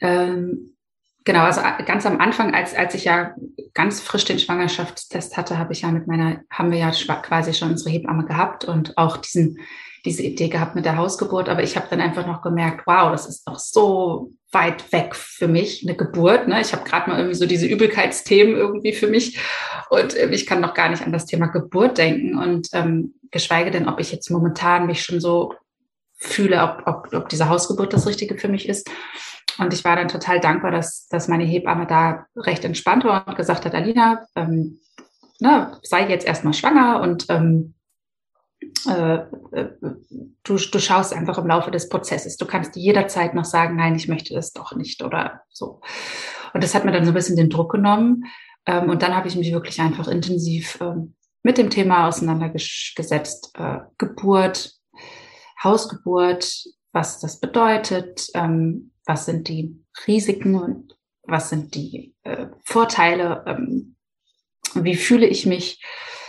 ähm, 0.00 0.76
genau, 1.24 1.44
also 1.44 1.60
äh, 1.60 1.82
ganz 1.84 2.06
am 2.06 2.20
Anfang, 2.20 2.54
als, 2.54 2.74
als 2.74 2.94
ich 2.94 3.04
ja 3.04 3.34
ganz 3.74 4.00
frisch 4.00 4.24
den 4.24 4.38
Schwangerschaftstest 4.38 5.36
hatte, 5.36 5.58
habe 5.58 5.72
ich 5.72 5.82
ja 5.82 5.90
mit 5.90 6.06
meiner, 6.06 6.42
haben 6.50 6.70
wir 6.70 6.78
ja 6.78 6.90
quasi 6.90 7.54
schon 7.54 7.70
unsere 7.70 7.90
Hebamme 7.90 8.24
gehabt 8.24 8.64
und 8.64 8.96
auch 8.98 9.16
diesen, 9.16 9.58
diese 10.04 10.22
Idee 10.22 10.48
gehabt 10.48 10.74
mit 10.74 10.84
der 10.84 10.96
Hausgeburt. 10.96 11.48
Aber 11.48 11.62
ich 11.62 11.76
habe 11.76 11.86
dann 11.90 12.00
einfach 12.00 12.26
noch 12.26 12.42
gemerkt, 12.42 12.86
wow, 12.86 13.10
das 13.12 13.26
ist 13.26 13.46
doch 13.46 13.58
so 13.58 14.30
weit 14.50 14.92
weg 14.92 15.14
für 15.14 15.48
mich, 15.48 15.82
eine 15.86 15.96
Geburt. 15.96 16.48
Ne? 16.48 16.60
Ich 16.60 16.72
habe 16.72 16.84
gerade 16.84 17.08
mal 17.08 17.18
irgendwie 17.18 17.36
so 17.36 17.46
diese 17.46 17.66
Übelkeitsthemen 17.66 18.54
irgendwie 18.54 18.92
für 18.92 19.06
mich 19.06 19.40
und 19.88 20.14
äh, 20.14 20.28
ich 20.30 20.46
kann 20.46 20.60
noch 20.60 20.74
gar 20.74 20.90
nicht 20.90 21.02
an 21.02 21.12
das 21.12 21.26
Thema 21.26 21.46
Geburt 21.46 21.98
denken 21.98 22.38
und 22.38 22.68
ähm, 22.72 23.14
geschweige 23.30 23.70
denn, 23.70 23.88
ob 23.88 23.98
ich 23.98 24.12
jetzt 24.12 24.30
momentan 24.30 24.86
mich 24.86 25.02
schon 25.02 25.20
so 25.20 25.54
fühle, 26.14 26.62
ob, 26.62 26.86
ob, 26.86 27.14
ob 27.14 27.28
diese 27.30 27.48
Hausgeburt 27.48 27.92
das 27.92 28.06
Richtige 28.06 28.36
für 28.36 28.48
mich 28.48 28.68
ist. 28.68 28.90
Und 29.58 29.72
ich 29.74 29.84
war 29.84 29.96
dann 29.96 30.08
total 30.08 30.40
dankbar, 30.40 30.70
dass, 30.70 31.08
dass 31.08 31.28
meine 31.28 31.44
Hebamme 31.44 31.86
da 31.86 32.26
recht 32.36 32.64
entspannt 32.64 33.04
war 33.04 33.26
und 33.26 33.36
gesagt 33.36 33.64
hat, 33.64 33.74
Alina, 33.74 34.24
ähm, 34.36 34.80
ne, 35.40 35.78
sei 35.82 36.08
jetzt 36.08 36.26
erstmal 36.26 36.54
schwanger 36.54 37.00
und 37.00 37.26
ähm, 37.28 37.74
äh, 37.74 37.74
äh, 37.74 37.81
du, 38.84 40.56
du 40.56 40.78
schaust 40.78 41.12
einfach 41.12 41.38
im 41.38 41.46
Laufe 41.46 41.70
des 41.70 41.88
Prozesses. 41.88 42.36
Du 42.36 42.46
kannst 42.46 42.76
jederzeit 42.76 43.34
noch 43.34 43.44
sagen, 43.44 43.76
nein, 43.76 43.94
ich 43.94 44.08
möchte 44.08 44.34
das 44.34 44.52
doch 44.52 44.74
nicht 44.74 45.02
oder 45.02 45.42
so. 45.50 45.80
Und 46.54 46.62
das 46.62 46.74
hat 46.74 46.84
mir 46.84 46.92
dann 46.92 47.04
so 47.04 47.10
ein 47.10 47.14
bisschen 47.14 47.36
den 47.36 47.50
Druck 47.50 47.72
genommen. 47.72 48.24
Ähm, 48.66 48.90
und 48.90 49.02
dann 49.02 49.14
habe 49.14 49.28
ich 49.28 49.36
mich 49.36 49.52
wirklich 49.52 49.80
einfach 49.80 50.08
intensiv 50.08 50.78
ähm, 50.80 51.14
mit 51.42 51.58
dem 51.58 51.70
Thema 51.70 52.08
auseinandergesetzt. 52.08 53.52
Äh, 53.54 53.78
Geburt, 53.98 54.74
Hausgeburt, 55.62 56.64
was 56.92 57.20
das 57.20 57.40
bedeutet, 57.40 58.28
ähm, 58.34 58.92
was 59.06 59.26
sind 59.26 59.48
die 59.48 59.82
Risiken 60.06 60.54
und 60.54 60.96
was 61.24 61.50
sind 61.50 61.74
die 61.74 62.14
äh, 62.24 62.46
Vorteile, 62.64 63.44
wie 64.74 64.96
fühle 64.96 65.26
ich 65.26 65.46
mich, 65.46 65.80
äh, 65.80 66.21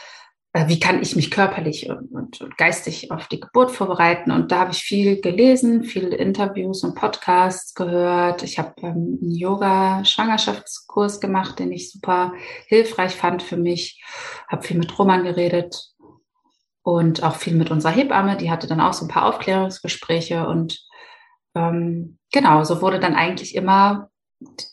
wie 0.54 0.80
kann 0.80 1.02
ich 1.02 1.16
mich 1.16 1.32
körperlich 1.32 1.90
und, 1.90 2.12
und, 2.12 2.42
und, 2.42 2.58
geistig 2.58 3.12
auf 3.12 3.28
die 3.28 3.40
Geburt 3.40 3.72
vorbereiten. 3.72 4.32
Und 4.32 4.52
da 4.52 4.60
habe 4.60 4.72
ich 4.72 4.84
viel 4.84 5.20
gelesen, 5.20 5.84
viele 5.84 6.16
Interviews 6.16 6.84
und 6.84 6.94
Podcasts 6.94 7.74
gehört. 7.74 8.44
Ich 8.44 8.60
habe 8.60 8.74
ähm, 8.78 9.18
einen 9.20 9.36
Yoga-Schwangerschaftskurs 9.36 11.20
gemacht, 11.20 11.58
den 11.58 11.72
ich 11.72 11.92
super 11.92 12.34
hilfreich 12.68 13.16
fand 13.16 13.42
für 13.42 13.58
mich. 13.58 14.04
Habe 14.48 14.62
viel 14.62 14.78
mit 14.78 14.98
Roman 15.00 15.24
geredet 15.24 15.90
und 16.84 17.24
auch 17.24 17.36
viel 17.36 17.56
mit 17.56 17.72
unserer 17.72 17.94
Hebamme. 17.94 18.38
Die 18.38 18.52
hatte 18.52 18.68
dann 18.68 18.82
auch 18.82 18.94
so 18.94 19.06
ein 19.06 19.10
paar 19.10 19.26
Aufklärungsgespräche 19.26 20.48
und 20.48 20.86
ähm, 21.56 22.20
genau, 22.32 22.64
so 22.64 22.80
wurde 22.80 23.00
dann 23.00 23.16
eigentlich 23.16 23.56
immer 23.56 24.10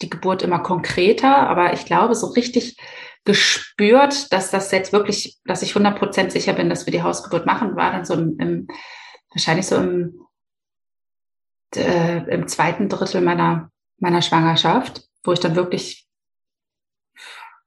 die 0.03 0.11
Geburt 0.11 0.43
immer 0.43 0.59
konkreter, 0.59 1.49
aber 1.49 1.73
ich 1.73 1.85
glaube, 1.85 2.15
so 2.15 2.27
richtig 2.29 2.77
gespürt, 3.25 4.33
dass 4.33 4.51
das 4.51 4.71
jetzt 4.71 4.93
wirklich, 4.93 5.39
dass 5.45 5.63
ich 5.63 5.73
100% 5.73 6.31
sicher 6.31 6.53
bin, 6.55 6.71
dass 6.71 6.87
wir 6.87 6.93
die 6.93 7.03
Hausgeburt 7.03 7.47
machen, 7.47 7.77
war 7.77 7.93
dann 7.93 8.05
so 8.05 8.15
im, 8.15 8.39
im 8.39 8.69
wahrscheinlich 9.31 9.67
so 9.67 9.77
im, 9.77 10.27
äh, 11.77 12.19
im 12.33 12.49
zweiten 12.49 12.89
Drittel 12.89 13.21
meiner, 13.21 13.71
meiner 13.99 14.23
Schwangerschaft, 14.23 15.03
wo 15.23 15.33
ich 15.33 15.41
dann 15.41 15.55
wirklich 15.55 16.09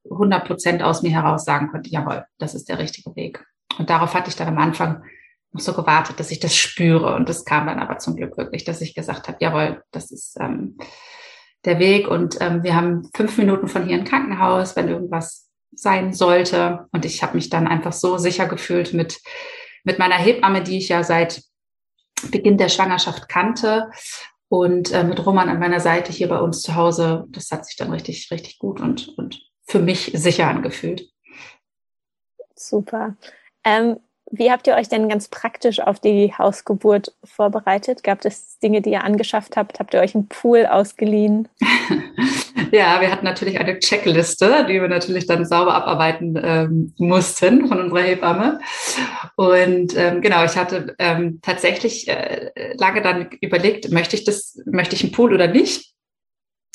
100% 0.05 0.81
aus 0.81 1.01
mir 1.01 1.11
heraus 1.11 1.45
sagen 1.45 1.69
konnte, 1.69 1.89
jawohl, 1.89 2.25
das 2.37 2.55
ist 2.55 2.67
der 2.67 2.79
richtige 2.79 3.15
Weg. 3.15 3.45
Und 3.77 3.89
darauf 3.89 4.13
hatte 4.13 4.29
ich 4.29 4.35
dann 4.35 4.49
am 4.49 4.57
Anfang 4.57 5.03
noch 5.51 5.61
so 5.61 5.73
gewartet, 5.73 6.19
dass 6.19 6.31
ich 6.31 6.39
das 6.39 6.55
spüre. 6.55 7.15
Und 7.15 7.29
das 7.29 7.45
kam 7.45 7.67
dann 7.67 7.79
aber 7.79 7.99
zum 7.99 8.15
Glück 8.15 8.37
wirklich, 8.37 8.63
dass 8.63 8.81
ich 8.81 8.95
gesagt 8.95 9.27
habe, 9.27 9.37
jawohl, 9.39 9.83
das 9.91 10.11
ist 10.11 10.37
ähm, 10.39 10.77
der 11.63 11.79
Weg. 11.79 12.07
Und 12.07 12.37
ähm, 12.41 12.63
wir 12.63 12.75
haben 12.75 13.09
fünf 13.15 13.37
Minuten 13.37 13.67
von 13.67 13.85
hier 13.85 13.97
ein 13.97 14.03
Krankenhaus, 14.03 14.75
wenn 14.75 14.89
irgendwas 14.89 15.42
sein 15.75 16.13
sollte. 16.13 16.87
Und 16.91 17.05
ich 17.05 17.23
habe 17.23 17.35
mich 17.35 17.49
dann 17.49 17.67
einfach 17.67 17.93
so 17.93 18.17
sicher 18.17 18.47
gefühlt 18.47 18.93
mit, 18.93 19.19
mit 19.83 19.99
meiner 19.99 20.15
Hebamme, 20.15 20.63
die 20.63 20.77
ich 20.77 20.89
ja 20.89 21.03
seit 21.03 21.43
Beginn 22.31 22.57
der 22.57 22.69
Schwangerschaft 22.69 23.29
kannte. 23.29 23.91
Und 24.49 24.91
äh, 24.91 25.03
mit 25.03 25.25
Roman 25.25 25.49
an 25.49 25.59
meiner 25.59 25.79
Seite 25.79 26.11
hier 26.11 26.29
bei 26.29 26.39
uns 26.39 26.61
zu 26.61 26.75
Hause, 26.75 27.25
das 27.29 27.49
hat 27.49 27.65
sich 27.65 27.75
dann 27.75 27.91
richtig, 27.91 28.29
richtig 28.29 28.59
gut 28.59 28.79
und, 28.79 29.09
und 29.17 29.41
für 29.65 29.79
mich 29.79 30.11
sicher 30.13 30.47
angefühlt. 30.47 31.09
Super. 32.55 33.15
Ähm, 33.63 33.99
wie 34.35 34.49
habt 34.49 34.65
ihr 34.65 34.73
euch 34.73 34.89
denn 34.89 35.09
ganz 35.09 35.27
praktisch 35.27 35.79
auf 35.79 35.99
die 35.99 36.33
Hausgeburt 36.35 37.13
vorbereitet? 37.23 38.03
Gab 38.03 38.25
es 38.25 38.57
Dinge, 38.57 38.81
die 38.81 38.89
ihr 38.89 39.03
angeschafft 39.03 39.55
habt? 39.55 39.79
Habt 39.79 39.93
ihr 39.93 39.99
euch 39.99 40.15
einen 40.15 40.27
Pool 40.27 40.65
ausgeliehen? 40.65 41.47
ja, 42.71 42.99
wir 42.99 43.11
hatten 43.11 43.25
natürlich 43.25 43.59
eine 43.59 43.77
Checkliste, 43.77 44.65
die 44.67 44.81
wir 44.81 44.87
natürlich 44.87 45.27
dann 45.27 45.45
sauber 45.45 45.75
abarbeiten 45.75 46.41
ähm, 46.43 46.93
mussten 46.97 47.67
von 47.67 47.79
unserer 47.79 48.01
Hebamme. 48.01 48.59
Und 49.35 49.95
ähm, 49.95 50.21
genau, 50.21 50.43
ich 50.43 50.57
hatte 50.57 50.95
ähm, 50.97 51.37
tatsächlich 51.43 52.07
äh, 52.07 52.49
lange 52.77 53.03
dann 53.03 53.29
überlegt, 53.39 53.91
möchte 53.91 54.15
ich 54.15 54.23
das, 54.23 54.59
möchte 54.65 54.95
ich 54.95 55.03
einen 55.03 55.11
Pool 55.11 55.31
oder 55.31 55.45
nicht? 55.45 55.92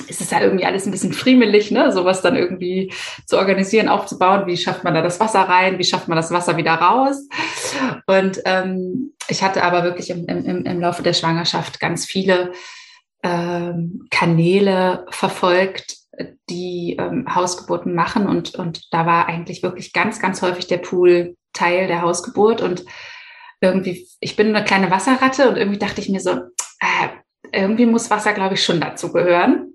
Ist 0.08 0.20
es 0.20 0.30
ja 0.30 0.40
irgendwie 0.40 0.64
alles 0.64 0.86
ein 0.86 0.90
bisschen 0.90 1.12
friemelig, 1.12 1.70
ne? 1.70 1.92
sowas 1.92 2.22
dann 2.22 2.36
irgendwie 2.36 2.92
zu 3.26 3.36
organisieren, 3.36 3.88
aufzubauen. 3.88 4.46
Wie 4.46 4.56
schafft 4.56 4.84
man 4.84 4.94
da 4.94 5.02
das 5.02 5.20
Wasser 5.20 5.40
rein? 5.40 5.78
Wie 5.78 5.84
schafft 5.84 6.08
man 6.08 6.16
das 6.16 6.30
Wasser 6.30 6.56
wieder 6.56 6.74
raus? 6.74 7.28
Und 8.06 8.40
ähm, 8.44 9.12
ich 9.28 9.42
hatte 9.42 9.62
aber 9.62 9.84
wirklich 9.84 10.10
im, 10.10 10.26
im, 10.26 10.64
im 10.64 10.80
Laufe 10.80 11.02
der 11.02 11.12
Schwangerschaft 11.12 11.80
ganz 11.80 12.06
viele 12.06 12.52
ähm, 13.22 14.06
Kanäle 14.10 15.06
verfolgt, 15.10 15.96
die 16.48 16.96
ähm, 16.98 17.26
Hausgeburten 17.32 17.94
machen. 17.94 18.26
Und, 18.26 18.54
und 18.54 18.92
da 18.92 19.06
war 19.06 19.28
eigentlich 19.28 19.62
wirklich 19.62 19.92
ganz, 19.92 20.20
ganz 20.20 20.42
häufig 20.42 20.66
der 20.66 20.78
Pool 20.78 21.36
Teil 21.52 21.86
der 21.86 22.02
Hausgeburt. 22.02 22.60
Und 22.60 22.84
irgendwie, 23.60 24.06
ich 24.20 24.36
bin 24.36 24.54
eine 24.54 24.64
kleine 24.64 24.90
Wasserratte 24.90 25.48
und 25.48 25.56
irgendwie 25.56 25.78
dachte 25.78 26.00
ich 26.00 26.08
mir 26.08 26.20
so, 26.20 26.30
äh, 26.30 27.08
irgendwie 27.52 27.86
muss 27.86 28.10
Wasser, 28.10 28.32
glaube 28.32 28.54
ich, 28.54 28.64
schon 28.64 28.80
dazu 28.80 29.12
gehören. 29.12 29.74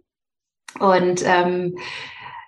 Und 0.79 1.23
ähm, 1.25 1.77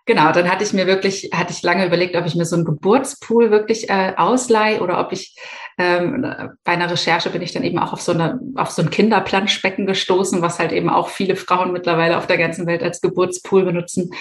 genau, 0.05 0.31
dann 0.31 0.49
hatte 0.49 0.63
ich 0.63 0.73
mir 0.73 0.87
wirklich, 0.87 1.29
hatte 1.33 1.53
ich 1.53 1.61
lange 1.61 1.85
überlegt, 1.85 2.15
ob 2.15 2.25
ich 2.25 2.35
mir 2.35 2.45
so 2.45 2.55
einen 2.55 2.65
Geburtspool 2.65 3.51
wirklich 3.51 3.89
äh, 3.89 4.13
ausleihe 4.17 4.81
oder 4.81 4.99
ob 4.99 5.11
ich 5.11 5.35
ähm, 5.77 6.25
bei 6.63 6.71
einer 6.71 6.89
Recherche 6.89 7.29
bin 7.29 7.41
ich 7.41 7.51
dann 7.51 7.63
eben 7.63 7.79
auch 7.79 7.93
auf 7.93 8.01
so 8.01 8.13
eine, 8.13 8.39
auf 8.55 8.71
so 8.71 8.81
ein 8.81 8.89
Kinderplanschbecken 8.89 9.85
gestoßen, 9.85 10.41
was 10.41 10.59
halt 10.59 10.71
eben 10.71 10.89
auch 10.89 11.09
viele 11.09 11.35
Frauen 11.35 11.73
mittlerweile 11.73 12.17
auf 12.17 12.27
der 12.27 12.37
ganzen 12.37 12.65
Welt 12.65 12.81
als 12.81 13.01
Geburtspool 13.01 13.65
benutzen. 13.65 14.11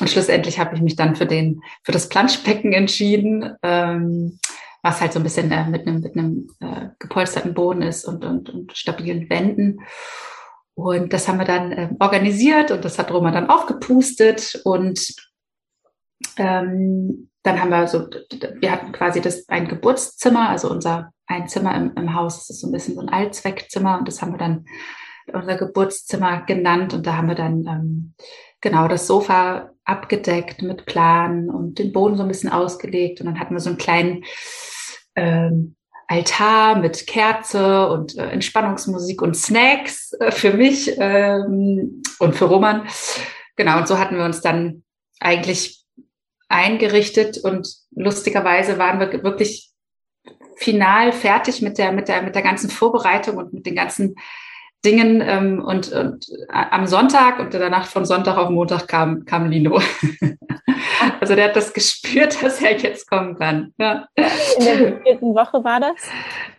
Und 0.00 0.10
schlussendlich 0.10 0.58
habe 0.58 0.74
ich 0.74 0.82
mich 0.82 0.96
dann 0.96 1.16
für 1.16 1.26
den, 1.26 1.62
für 1.82 1.92
das 1.92 2.08
Planschbecken 2.08 2.72
entschieden, 2.72 3.54
ähm, 3.62 4.38
was 4.82 5.00
halt 5.00 5.12
so 5.12 5.20
ein 5.20 5.22
bisschen 5.22 5.50
äh, 5.50 5.68
mit 5.68 5.86
einem, 5.86 6.00
mit 6.00 6.16
einem 6.16 6.48
äh, 6.60 6.88
gepolsterten 6.98 7.54
Boden 7.54 7.82
ist 7.82 8.04
und, 8.04 8.24
und, 8.24 8.50
und 8.50 8.76
stabilen 8.76 9.28
Wänden. 9.30 9.80
Und 10.76 11.14
das 11.14 11.26
haben 11.26 11.38
wir 11.38 11.46
dann 11.46 11.72
äh, 11.72 11.88
organisiert 12.00 12.70
und 12.70 12.84
das 12.84 12.98
hat 12.98 13.10
Roman 13.10 13.32
dann 13.32 13.48
aufgepustet 13.48 14.60
und 14.64 15.14
ähm, 16.36 17.30
dann 17.42 17.60
haben 17.60 17.70
wir 17.70 17.86
so, 17.86 18.08
wir 18.60 18.70
hatten 18.70 18.92
quasi 18.92 19.22
das 19.22 19.48
ein 19.48 19.68
Geburtszimmer, 19.68 20.50
also 20.50 20.70
unser 20.70 21.12
ein 21.26 21.48
Zimmer 21.48 21.74
im, 21.74 21.92
im 21.96 22.14
Haus, 22.14 22.38
das 22.38 22.50
ist 22.50 22.60
so 22.60 22.68
ein 22.68 22.72
bisschen 22.72 22.94
so 22.94 23.00
ein 23.00 23.08
Allzweckzimmer 23.08 23.98
und 23.98 24.06
das 24.06 24.20
haben 24.20 24.32
wir 24.32 24.38
dann 24.38 24.66
unser 25.32 25.56
Geburtszimmer 25.56 26.42
genannt 26.42 26.92
und 26.92 27.06
da 27.06 27.16
haben 27.16 27.28
wir 27.28 27.34
dann 27.34 27.64
ähm, 27.66 28.14
genau 28.60 28.86
das 28.86 29.06
Sofa 29.06 29.70
abgedeckt 29.84 30.60
mit 30.60 30.84
Plan 30.84 31.48
und 31.48 31.78
den 31.78 31.92
Boden 31.92 32.16
so 32.16 32.22
ein 32.22 32.28
bisschen 32.28 32.50
ausgelegt 32.50 33.20
und 33.20 33.26
dann 33.26 33.40
hatten 33.40 33.54
wir 33.54 33.60
so 33.60 33.70
einen 33.70 33.78
kleinen 33.78 34.24
ähm, 35.14 35.75
Altar 36.08 36.78
mit 36.78 37.06
Kerze 37.06 37.88
und 37.88 38.16
äh, 38.16 38.30
Entspannungsmusik 38.30 39.22
und 39.22 39.36
Snacks 39.36 40.12
äh, 40.20 40.30
für 40.30 40.52
mich 40.52 40.94
ähm, 40.98 42.02
und 42.18 42.36
für 42.36 42.44
Roman. 42.44 42.86
Genau, 43.56 43.78
und 43.78 43.88
so 43.88 43.98
hatten 43.98 44.16
wir 44.16 44.24
uns 44.24 44.40
dann 44.40 44.84
eigentlich 45.20 45.84
eingerichtet 46.48 47.38
und 47.38 47.68
lustigerweise 47.90 48.78
waren 48.78 49.00
wir 49.00 49.24
wirklich 49.24 49.72
final 50.56 51.12
fertig 51.12 51.60
mit 51.60 51.78
der, 51.78 51.92
mit 51.92 52.08
der, 52.08 52.22
mit 52.22 52.34
der 52.34 52.42
ganzen 52.42 52.70
Vorbereitung 52.70 53.36
und 53.36 53.52
mit 53.52 53.66
den 53.66 53.74
ganzen 53.74 54.16
Dingen. 54.84 55.20
Ähm, 55.20 55.64
und, 55.64 55.92
und 55.92 56.28
äh, 56.28 56.64
am 56.70 56.86
Sonntag 56.86 57.38
und 57.38 57.54
danach 57.54 57.86
von 57.86 58.04
Sonntag 58.04 58.36
auf 58.36 58.50
Montag 58.50 58.88
kam, 58.88 59.24
kam 59.24 59.50
Lino. 59.50 59.80
also 61.20 61.34
der 61.34 61.48
hat 61.48 61.56
das 61.56 61.72
gespürt, 61.72 62.42
dass 62.42 62.62
er 62.62 62.76
jetzt 62.76 63.08
kommen 63.08 63.36
kann. 63.36 63.72
Ja. 63.78 64.06
In 64.16 64.64
der 64.64 65.00
vierten 65.02 65.34
Woche 65.34 65.62
war 65.64 65.80
das? 65.80 65.96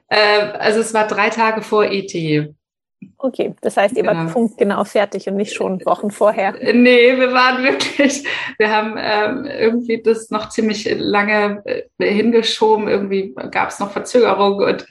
Äh, 0.10 0.58
also 0.58 0.80
es 0.80 0.94
war 0.94 1.08
drei 1.08 1.30
Tage 1.30 1.62
vor 1.62 1.86
ET. 1.86 2.14
Okay, 3.20 3.54
das 3.62 3.78
heißt, 3.78 3.96
ihr 3.96 4.04
genau. 4.04 4.16
wart 4.16 4.34
punktgenau 4.34 4.84
fertig 4.84 5.28
und 5.28 5.36
nicht 5.36 5.54
schon 5.54 5.84
Wochen 5.86 6.10
vorher. 6.10 6.54
Nee, 6.74 7.18
wir 7.18 7.32
waren 7.32 7.64
wirklich, 7.64 8.24
wir 8.58 8.72
haben 8.72 8.96
ähm, 8.98 9.46
irgendwie 9.46 10.02
das 10.02 10.32
noch 10.32 10.50
ziemlich 10.50 10.90
lange 10.98 11.62
äh, 11.66 11.84
hingeschoben. 12.00 12.88
Irgendwie 12.88 13.36
gab 13.52 13.70
es 13.70 13.80
noch 13.80 13.92
Verzögerungen 13.92 14.68
und 14.68 14.88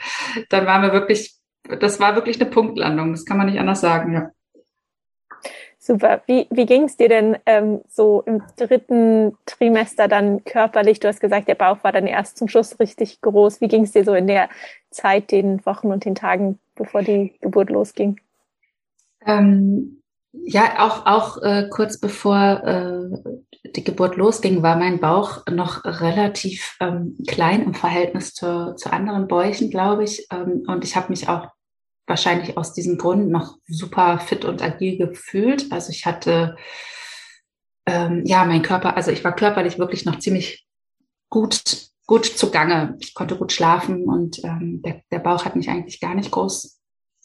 dann 0.51 0.67
waren 0.67 0.83
wir 0.83 0.93
wirklich 0.93 1.36
das 1.81 2.01
war 2.01 2.15
wirklich 2.15 2.41
eine 2.41 2.51
Punktlandung, 2.51 3.13
das 3.13 3.25
kann 3.25 3.37
man 3.37 3.47
nicht 3.47 3.59
anders 3.59 3.81
sagen, 3.81 4.13
ja. 4.13 4.31
Super. 5.87 6.23
Wie, 6.27 6.49
wie 6.51 6.67
ging 6.67 6.85
es 6.85 6.97
dir 6.97 7.09
denn 7.09 7.37
ähm, 7.47 7.81
so 7.89 8.23
im 8.23 8.43
dritten 8.57 9.37
Trimester 9.47 10.09
dann 10.09 10.43
körperlich? 10.45 10.99
Du 10.99 11.07
hast 11.07 11.21
gesagt, 11.21 11.47
der 11.47 11.55
Bauch 11.55 11.85
war 11.85 11.93
dann 11.93 12.09
erst 12.09 12.39
zum 12.39 12.49
Schluss 12.49 12.81
richtig 12.81 13.21
groß. 13.21 13.61
Wie 13.61 13.69
ging 13.69 13.85
es 13.85 13.93
dir 13.93 14.05
so 14.05 14.13
in 14.15 14.27
der 14.27 14.49
Zeit, 14.91 15.31
den 15.31 15.65
Wochen 15.65 15.93
und 15.93 16.05
den 16.05 16.17
Tagen, 16.17 16.59
bevor 16.75 17.03
die 17.03 17.35
Geburt 17.41 17.71
losging? 17.71 18.21
Ähm, 19.25 20.03
ja, 20.33 20.85
auch, 20.85 21.07
auch 21.07 21.43
äh, 21.43 21.69
kurz 21.71 22.01
bevor 22.01 22.63
äh, 22.65 23.71
die 23.71 23.85
Geburt 23.85 24.17
losging, 24.17 24.65
war 24.65 24.75
mein 24.75 24.99
Bauch 24.99 25.47
noch 25.49 25.85
relativ 25.85 26.77
ähm, 26.81 27.17
klein 27.29 27.63
im 27.63 27.75
Verhältnis 27.75 28.35
zu, 28.35 28.75
zu 28.75 28.93
anderen 28.93 29.29
Bäuchen, 29.29 29.71
glaube 29.71 30.03
ich. 30.03 30.27
Ähm, 30.33 30.65
und 30.67 30.83
ich 30.83 30.97
habe 30.97 31.11
mich 31.11 31.29
auch 31.29 31.47
wahrscheinlich 32.07 32.57
aus 32.57 32.73
diesem 32.73 32.99
Grund 32.99 33.31
noch 33.31 33.59
super 33.67 34.19
fit 34.19 34.45
und 34.45 34.63
agil 34.63 34.97
gefühlt. 34.99 35.73
Also 35.73 35.91
ich 35.91 36.07
hatte, 36.07 36.57
ähm, 37.87 38.23
ja, 38.25 38.45
mein 38.45 38.63
Körper, 38.63 38.97
also 38.97 39.11
ich 39.11 39.25
war 39.25 39.35
körperlich 39.35 39.79
wirklich 39.79 40.05
noch 40.05 40.19
ziemlich 40.19 40.67
gut, 41.31 41.63
gut 42.07 42.25
zugange. 42.25 42.97
Ich 43.01 43.15
konnte 43.15 43.37
gut 43.37 43.53
schlafen 43.53 44.05
und 44.05 44.43
ähm, 44.45 44.83
der, 44.83 45.03
der 45.11 45.19
Bauch 45.19 45.45
hat 45.45 45.57
mich 45.57 45.69
eigentlich 45.69 46.01
gar 46.01 46.15
nicht 46.15 46.31
groß 46.31 46.81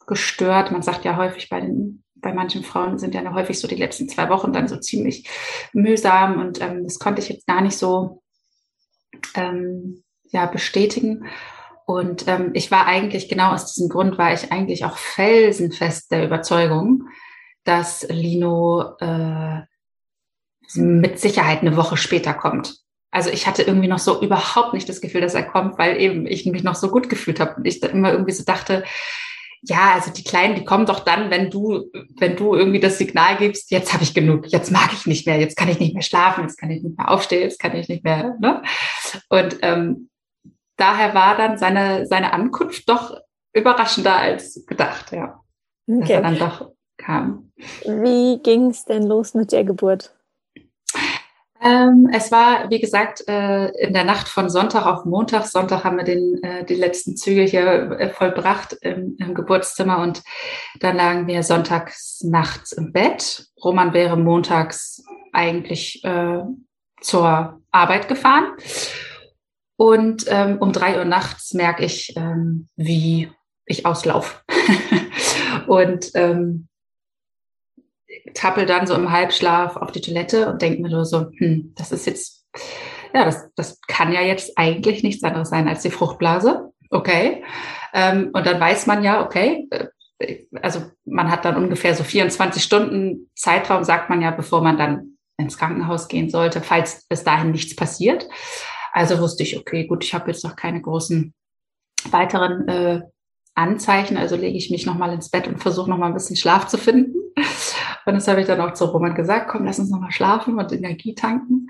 gestört. 0.07 0.71
Man 0.71 0.81
sagt 0.81 1.05
ja 1.05 1.15
häufig 1.15 1.49
bei 1.49 1.61
den 1.61 2.03
bei 2.21 2.33
manchen 2.33 2.63
Frauen 2.63 2.99
sind 2.99 3.15
ja 3.15 3.33
häufig 3.33 3.59
so 3.59 3.67
die 3.67 3.75
letzten 3.75 4.07
zwei 4.07 4.29
Wochen 4.29 4.53
dann 4.53 4.67
so 4.67 4.77
ziemlich 4.77 5.27
mühsam 5.73 6.39
und 6.39 6.61
ähm, 6.61 6.83
das 6.83 6.99
konnte 6.99 7.21
ich 7.21 7.29
jetzt 7.29 7.47
gar 7.47 7.61
nicht 7.61 7.77
so 7.77 8.21
ähm, 9.35 10.03
ja 10.25 10.45
bestätigen. 10.45 11.25
Und 11.93 12.27
ähm, 12.27 12.51
ich 12.53 12.71
war 12.71 12.85
eigentlich, 12.85 13.29
genau 13.29 13.51
aus 13.51 13.73
diesem 13.73 13.89
Grund, 13.89 14.17
war 14.17 14.33
ich 14.33 14.51
eigentlich 14.51 14.85
auch 14.85 14.97
felsenfest 14.97 16.11
der 16.11 16.25
Überzeugung, 16.25 17.09
dass 17.63 18.07
Lino 18.09 18.95
äh, 18.99 19.61
mit 20.75 21.19
Sicherheit 21.19 21.61
eine 21.61 21.75
Woche 21.77 21.97
später 21.97 22.33
kommt. 22.33 22.77
Also 23.11 23.29
ich 23.29 23.45
hatte 23.45 23.63
irgendwie 23.63 23.89
noch 23.89 23.99
so 23.99 24.21
überhaupt 24.21 24.73
nicht 24.73 24.87
das 24.87 25.01
Gefühl, 25.01 25.21
dass 25.21 25.33
er 25.33 25.43
kommt, 25.43 25.77
weil 25.77 25.99
eben 25.99 26.25
ich 26.25 26.45
mich 26.45 26.63
noch 26.63 26.75
so 26.75 26.89
gut 26.89 27.09
gefühlt 27.09 27.41
habe 27.41 27.55
und 27.55 27.65
ich 27.65 27.83
immer 27.83 28.11
irgendwie 28.11 28.31
so 28.31 28.45
dachte, 28.45 28.83
ja, 29.63 29.91
also 29.93 30.11
die 30.11 30.23
Kleinen, 30.23 30.55
die 30.55 30.65
kommen 30.65 30.85
doch 30.85 31.01
dann, 31.01 31.29
wenn 31.29 31.51
du, 31.51 31.91
wenn 32.17 32.35
du 32.35 32.55
irgendwie 32.55 32.79
das 32.79 32.97
Signal 32.97 33.37
gibst, 33.37 33.69
jetzt 33.69 33.93
habe 33.93 34.03
ich 34.03 34.13
genug, 34.13 34.47
jetzt 34.47 34.71
mag 34.71 34.91
ich 34.93 35.05
nicht 35.05 35.27
mehr, 35.27 35.39
jetzt 35.39 35.55
kann 35.55 35.69
ich 35.69 35.79
nicht 35.79 35.93
mehr 35.93 36.01
schlafen, 36.01 36.43
jetzt 36.45 36.57
kann 36.57 36.71
ich 36.71 36.81
nicht 36.81 36.97
mehr 36.97 37.11
aufstehen, 37.11 37.43
jetzt 37.43 37.59
kann 37.59 37.75
ich 37.75 37.87
nicht 37.87 38.03
mehr. 38.03 38.35
Ne? 38.39 38.63
Und 39.29 39.57
ähm, 39.61 40.09
daher 40.81 41.13
war 41.13 41.37
dann 41.37 41.57
seine, 41.57 42.05
seine 42.07 42.33
Ankunft 42.33 42.89
doch 42.89 43.17
überraschender 43.53 44.15
als 44.15 44.65
gedacht, 44.65 45.11
ja. 45.11 45.39
Okay. 45.87 45.99
Dass 45.99 46.09
er 46.09 46.21
dann 46.21 46.39
doch 46.39 46.71
kam. 46.97 47.51
Wie 47.85 48.39
ging 48.41 48.69
es 48.69 48.85
denn 48.85 49.03
los 49.03 49.33
mit 49.33 49.51
der 49.51 49.63
Geburt? 49.63 50.13
Ähm, 51.63 52.09
es 52.11 52.31
war, 52.31 52.71
wie 52.71 52.79
gesagt, 52.79 53.27
äh, 53.27 53.67
in 53.85 53.93
der 53.93 54.03
Nacht 54.03 54.27
von 54.27 54.49
Sonntag 54.49 54.87
auf 54.87 55.05
Montag. 55.05 55.45
Sonntag 55.45 55.83
haben 55.83 55.97
wir 55.97 56.03
den, 56.03 56.41
äh, 56.41 56.65
die 56.65 56.75
letzten 56.75 57.15
Züge 57.15 57.43
hier 57.43 57.91
äh, 57.99 58.09
vollbracht 58.09 58.73
im, 58.81 59.15
im, 59.19 59.35
Geburtszimmer 59.35 59.99
und 59.99 60.23
dann 60.79 60.95
lagen 60.95 61.27
wir 61.27 61.43
sonntags 61.43 62.21
nachts 62.23 62.71
im 62.71 62.91
Bett. 62.91 63.45
Roman 63.63 63.93
wäre 63.93 64.17
montags 64.17 65.03
eigentlich 65.33 66.03
äh, 66.03 66.41
zur 66.99 67.61
Arbeit 67.69 68.07
gefahren. 68.07 68.53
Und 69.81 70.25
ähm, 70.27 70.59
um 70.59 70.73
drei 70.73 70.99
Uhr 70.99 71.05
nachts 71.05 71.55
merke 71.55 71.83
ich, 71.83 72.15
ähm, 72.15 72.67
wie 72.75 73.31
ich 73.65 73.83
auslaufe. 73.83 74.41
und 75.67 76.11
ähm, 76.13 76.67
tappel 78.35 78.67
dann 78.67 78.85
so 78.85 78.93
im 78.93 79.11
Halbschlaf 79.11 79.77
auf 79.77 79.91
die 79.91 80.01
Toilette 80.01 80.51
und 80.51 80.61
denke 80.61 80.83
mir 80.83 80.89
nur 80.89 81.03
so, 81.03 81.31
hm, 81.35 81.73
das 81.75 81.91
ist 81.91 82.05
jetzt, 82.05 82.45
ja, 83.11 83.25
das, 83.25 83.49
das 83.55 83.81
kann 83.87 84.13
ja 84.13 84.21
jetzt 84.21 84.55
eigentlich 84.55 85.01
nichts 85.01 85.23
anderes 85.23 85.49
sein 85.49 85.67
als 85.67 85.81
die 85.81 85.89
Fruchtblase. 85.89 86.71
Okay. 86.91 87.43
Ähm, 87.91 88.29
und 88.33 88.45
dann 88.45 88.59
weiß 88.59 88.85
man 88.85 89.03
ja, 89.03 89.25
okay, 89.25 89.67
äh, 89.71 90.45
also 90.61 90.83
man 91.05 91.31
hat 91.31 91.43
dann 91.43 91.55
ungefähr 91.55 91.95
so 91.95 92.03
24 92.03 92.61
Stunden 92.61 93.31
Zeitraum, 93.33 93.83
sagt 93.83 94.11
man 94.11 94.21
ja, 94.21 94.29
bevor 94.29 94.61
man 94.61 94.77
dann 94.77 95.17
ins 95.37 95.57
Krankenhaus 95.57 96.07
gehen 96.07 96.29
sollte, 96.29 96.61
falls 96.61 97.07
bis 97.07 97.23
dahin 97.23 97.49
nichts 97.49 97.75
passiert. 97.75 98.27
Also 98.91 99.19
wusste 99.19 99.43
ich, 99.43 99.57
okay, 99.57 99.87
gut, 99.87 100.03
ich 100.03 100.13
habe 100.13 100.29
jetzt 100.29 100.43
noch 100.43 100.55
keine 100.55 100.81
großen 100.81 101.33
weiteren 102.09 102.67
äh, 102.67 103.01
Anzeichen, 103.53 104.17
also 104.17 104.35
lege 104.35 104.57
ich 104.57 104.71
mich 104.71 104.85
nochmal 104.85 105.13
ins 105.13 105.29
Bett 105.29 105.47
und 105.47 105.59
versuche 105.59 105.89
nochmal 105.89 106.09
ein 106.09 106.13
bisschen 106.13 106.35
Schlaf 106.35 106.67
zu 106.67 106.77
finden. 106.77 107.15
Und 108.05 108.15
das 108.15 108.27
habe 108.27 108.41
ich 108.41 108.47
dann 108.47 108.59
auch 108.61 108.73
zu 108.73 108.85
Roman 108.85 109.13
gesagt, 109.13 109.47
komm, 109.47 109.65
lass 109.65 109.77
uns 109.77 109.91
nochmal 109.91 110.11
schlafen 110.11 110.57
und 110.57 110.71
Energie 110.71 111.13
tanken. 111.13 111.67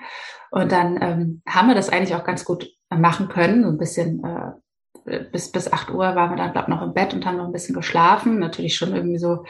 Und 0.49 0.71
dann 0.71 0.97
ähm, 1.01 1.41
haben 1.45 1.67
wir 1.67 1.75
das 1.75 1.89
eigentlich 1.89 2.15
auch 2.15 2.23
ganz 2.23 2.45
gut 2.45 2.71
machen 2.89 3.27
können. 3.27 3.63
So 3.63 3.69
ein 3.69 3.77
bisschen 3.77 4.23
äh, 4.23 5.25
bis, 5.31 5.51
bis 5.51 5.71
acht 5.71 5.89
Uhr 5.89 6.15
waren 6.15 6.29
wir 6.29 6.37
dann, 6.37 6.53
glaube 6.53 6.71
noch 6.71 6.81
im 6.81 6.93
Bett 6.93 7.13
und 7.13 7.25
haben 7.25 7.35
noch 7.35 7.47
ein 7.47 7.51
bisschen 7.51 7.75
geschlafen. 7.75 8.39
Natürlich 8.39 8.75
schon 8.75 8.95
irgendwie 8.95 9.17
so 9.17 9.43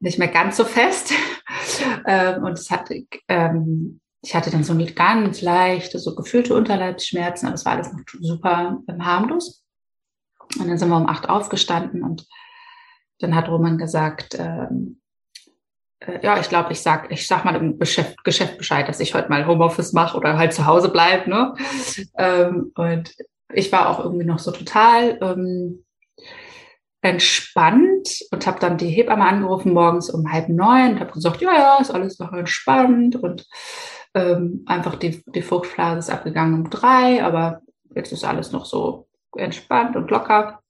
nicht 0.00 0.18
mehr 0.18 0.28
ganz 0.28 0.56
so 0.56 0.64
fest. 0.64 1.12
ähm, 2.06 2.42
und 2.42 2.58
es 2.58 2.70
hat 2.70 2.90
ähm, 3.28 3.99
ich 4.22 4.34
hatte 4.34 4.50
dann 4.50 4.64
so 4.64 4.76
ganz 4.94 5.40
leichte, 5.40 5.98
so 5.98 6.14
gefühlte 6.14 6.54
Unterleibsschmerzen, 6.54 7.46
aber 7.46 7.54
es 7.54 7.64
war 7.64 7.72
alles 7.72 7.92
noch 7.92 8.00
super 8.20 8.78
ähm, 8.88 9.04
harmlos. 9.04 9.64
Und 10.58 10.68
dann 10.68 10.78
sind 10.78 10.88
wir 10.88 10.96
um 10.96 11.08
acht 11.08 11.28
aufgestanden 11.28 12.02
und 12.02 12.26
dann 13.20 13.34
hat 13.34 13.48
Roman 13.48 13.78
gesagt, 13.78 14.36
ähm, 14.38 15.00
äh, 16.00 16.18
ja, 16.22 16.38
ich 16.40 16.48
glaube, 16.48 16.72
ich 16.72 16.80
sag, 16.80 17.10
ich 17.12 17.26
sag 17.26 17.44
mal 17.44 17.54
im 17.54 17.78
Geschäft, 17.78 18.22
Geschäft 18.24 18.58
Bescheid, 18.58 18.88
dass 18.88 19.00
ich 19.00 19.14
heute 19.14 19.28
mal 19.28 19.46
Homeoffice 19.46 19.92
mache 19.92 20.16
oder 20.16 20.36
halt 20.36 20.52
zu 20.52 20.66
Hause 20.66 20.88
bleib, 20.88 21.26
ne? 21.26 21.54
Ähm, 22.16 22.72
und 22.74 23.14
ich 23.52 23.70
war 23.72 23.88
auch 23.88 24.00
irgendwie 24.00 24.26
noch 24.26 24.38
so 24.38 24.50
total 24.50 25.18
ähm, 25.22 25.84
entspannt 27.02 28.20
und 28.30 28.46
habe 28.46 28.60
dann 28.60 28.76
die 28.76 28.88
Hebamme 28.88 29.24
angerufen 29.24 29.72
morgens 29.72 30.10
um 30.10 30.30
halb 30.30 30.48
neun 30.48 30.92
und 30.92 31.00
habe 31.00 31.12
gesagt, 31.12 31.40
ja, 31.40 31.52
ja, 31.52 31.78
ist 31.80 31.90
alles 31.90 32.18
noch 32.18 32.32
entspannt 32.32 33.16
und 33.16 33.46
ähm, 34.14 34.64
einfach 34.66 34.96
die, 34.96 35.22
die 35.26 35.42
Fruchtblase 35.42 35.98
ist 35.98 36.10
abgegangen 36.10 36.54
um 36.54 36.70
drei, 36.70 37.22
aber 37.24 37.62
jetzt 37.94 38.12
ist 38.12 38.24
alles 38.24 38.52
noch 38.52 38.64
so 38.64 39.08
entspannt 39.36 39.96
und 39.96 40.10
locker. 40.10 40.60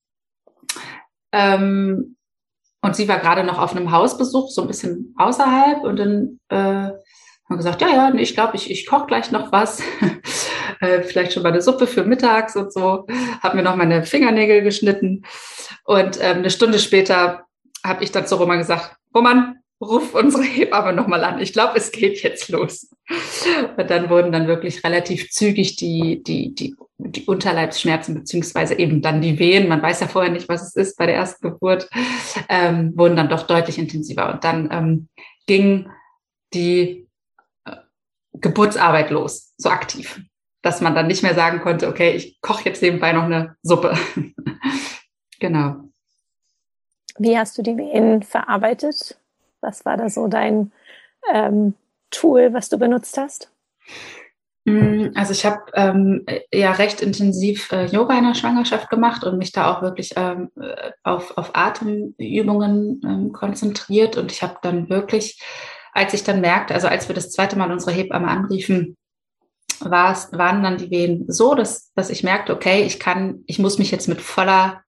Ähm, 1.33 2.17
und 2.83 2.97
sie 2.97 3.09
war 3.09 3.19
gerade 3.19 3.45
noch 3.45 3.59
auf 3.59 3.77
einem 3.77 3.91
Hausbesuch, 3.91 4.51
so 4.51 4.63
ein 4.63 4.69
bisschen 4.69 5.15
außerhalb. 5.19 5.83
Und 5.83 5.99
dann 5.99 6.41
äh, 6.49 6.57
haben 6.57 7.57
gesagt, 7.57 7.83
ja, 7.83 7.89
ja, 7.89 8.11
nee, 8.11 8.23
ich 8.23 8.35
glaube, 8.35 8.57
ich, 8.57 8.71
ich 8.71 8.87
koche 8.87 9.07
gleich 9.07 9.31
noch 9.31 9.53
was. 9.53 9.83
äh, 10.81 11.03
vielleicht 11.03 11.33
schon 11.33 11.43
mal 11.43 11.51
eine 11.53 11.63
Suppe 11.63 11.87
für 11.87 12.05
mittags 12.05 12.57
und 12.57 12.73
so. 12.73 13.07
Hab 13.43 13.55
mir 13.55 13.63
noch 13.63 13.77
meine 13.77 14.05
Fingernägel 14.05 14.63
geschnitten. 14.63 15.25
Und 15.85 16.19
ähm, 16.23 16.39
eine 16.39 16.51
Stunde 16.51 16.79
später 16.79 17.45
habe 17.85 18.05
ich 18.05 18.13
dann 18.13 18.27
zu 18.27 18.37
Roman 18.37 18.59
gesagt, 18.59 18.97
Roman, 19.15 19.60
ruf 19.81 20.15
unsere 20.15 20.43
Hebamme 20.43 20.93
nochmal 20.93 21.25
an. 21.25 21.41
Ich 21.41 21.53
glaube, 21.53 21.79
es 21.79 21.91
geht 21.91 22.23
jetzt 22.23 22.49
los. 22.49 22.91
Und 23.77 23.91
dann 23.91 24.11
wurden 24.11 24.31
dann 24.31 24.47
wirklich 24.47 24.85
relativ 24.85 25.31
zügig 25.31 25.77
die, 25.77 26.23
die, 26.23 26.55
die, 26.55 26.77
die 26.99 27.25
Unterleibsschmerzen 27.25 28.15
beziehungsweise 28.15 28.79
eben 28.79 29.01
dann 29.01 29.23
die 29.23 29.39
Wehen, 29.39 29.69
man 29.69 29.83
weiß 29.83 30.01
ja 30.01 30.09
vorher 30.09 30.31
nicht, 30.31 30.49
was 30.49 30.63
es 30.63 30.77
ist 30.77 30.99
bei 30.99 31.07
der 31.07 31.17
ersten 31.17 31.51
Geburt, 31.51 31.89
ähm, 32.49 32.93
wurden 32.97 33.17
dann 33.17 33.31
doch 33.31 33.47
deutlich 33.47 33.79
intensiver. 33.79 34.35
Und 34.35 34.45
dann 34.45 34.69
ähm, 34.71 35.09
ging 35.47 35.89
die 36.53 37.09
äh, 37.65 37.77
Geburtsarbeit 38.35 39.11
los, 39.11 39.55
so 39.57 39.71
aktiv, 39.71 40.21
dass 40.63 40.83
man 40.83 40.95
dann 40.95 41.07
nicht 41.07 41.23
mehr 41.23 41.35
sagen 41.35 41.61
konnte, 41.61 41.89
okay, 41.89 42.13
ich 42.13 42.41
koche 42.43 42.67
jetzt 42.67 42.83
nebenbei 42.83 43.13
noch 43.13 43.25
eine 43.25 43.57
Suppe. 43.63 43.97
genau. 45.41 45.77
Wie 47.19 47.37
hast 47.37 47.57
du 47.59 47.63
die 47.63 47.77
Wehen 47.77 48.23
verarbeitet? 48.23 49.20
Was 49.61 49.85
war 49.85 49.97
da 49.97 50.09
so 50.09 50.27
dein 50.27 50.73
ähm, 51.33 51.75
Tool, 52.11 52.53
was 52.53 52.69
du 52.69 52.79
benutzt 52.79 53.17
hast? 53.19 53.51
Mm, 54.65 55.09
also 55.15 55.33
ich 55.33 55.47
habe 55.47 55.63
ähm, 55.75 56.27
ja 56.53 56.73
recht 56.73 57.01
intensiv 57.01 57.73
äh, 57.73 57.87
Yoga 57.87 58.19
in 58.19 58.25
der 58.25 58.35
Schwangerschaft 58.35 58.91
gemacht 58.91 59.25
und 59.25 59.39
mich 59.39 59.53
da 59.53 59.73
auch 59.73 59.83
wirklich 59.83 60.13
ähm, 60.17 60.51
äh, 60.61 60.93
auf, 61.03 61.37
auf 61.37 61.51
Atemübungen 61.55 63.01
ähm, 63.05 63.33
konzentriert. 63.33 64.17
Und 64.17 64.33
ich 64.33 64.43
habe 64.43 64.59
dann 64.63 64.91
wirklich, 64.91 65.41
als 65.93 66.15
ich 66.15 66.25
dann 66.25 66.41
merkte, 66.41 66.75
also 66.75 66.89
als 66.89 67.09
wir 67.09 67.15
das 67.15 67.31
zweite 67.31 67.57
Mal 67.57 67.73
unsere 67.73 67.93
Hebamme 67.93 68.29
anriefen, 68.29 68.97
war 69.81 70.13
es, 70.13 70.31
waren 70.33 70.63
dann 70.63 70.77
die 70.77 70.91
Wehen 70.91 71.25
so, 71.29 71.55
dass, 71.55 71.93
dass 71.95 72.11
ich 72.11 72.23
merkte, 72.23 72.55
okay, 72.55 72.83
ich 72.83 73.01
kann, 73.01 73.43
ich 73.47 73.59
muss 73.59 73.79
mich 73.79 73.91
jetzt 73.91 74.09
mit 74.09 74.21
voller 74.21 74.83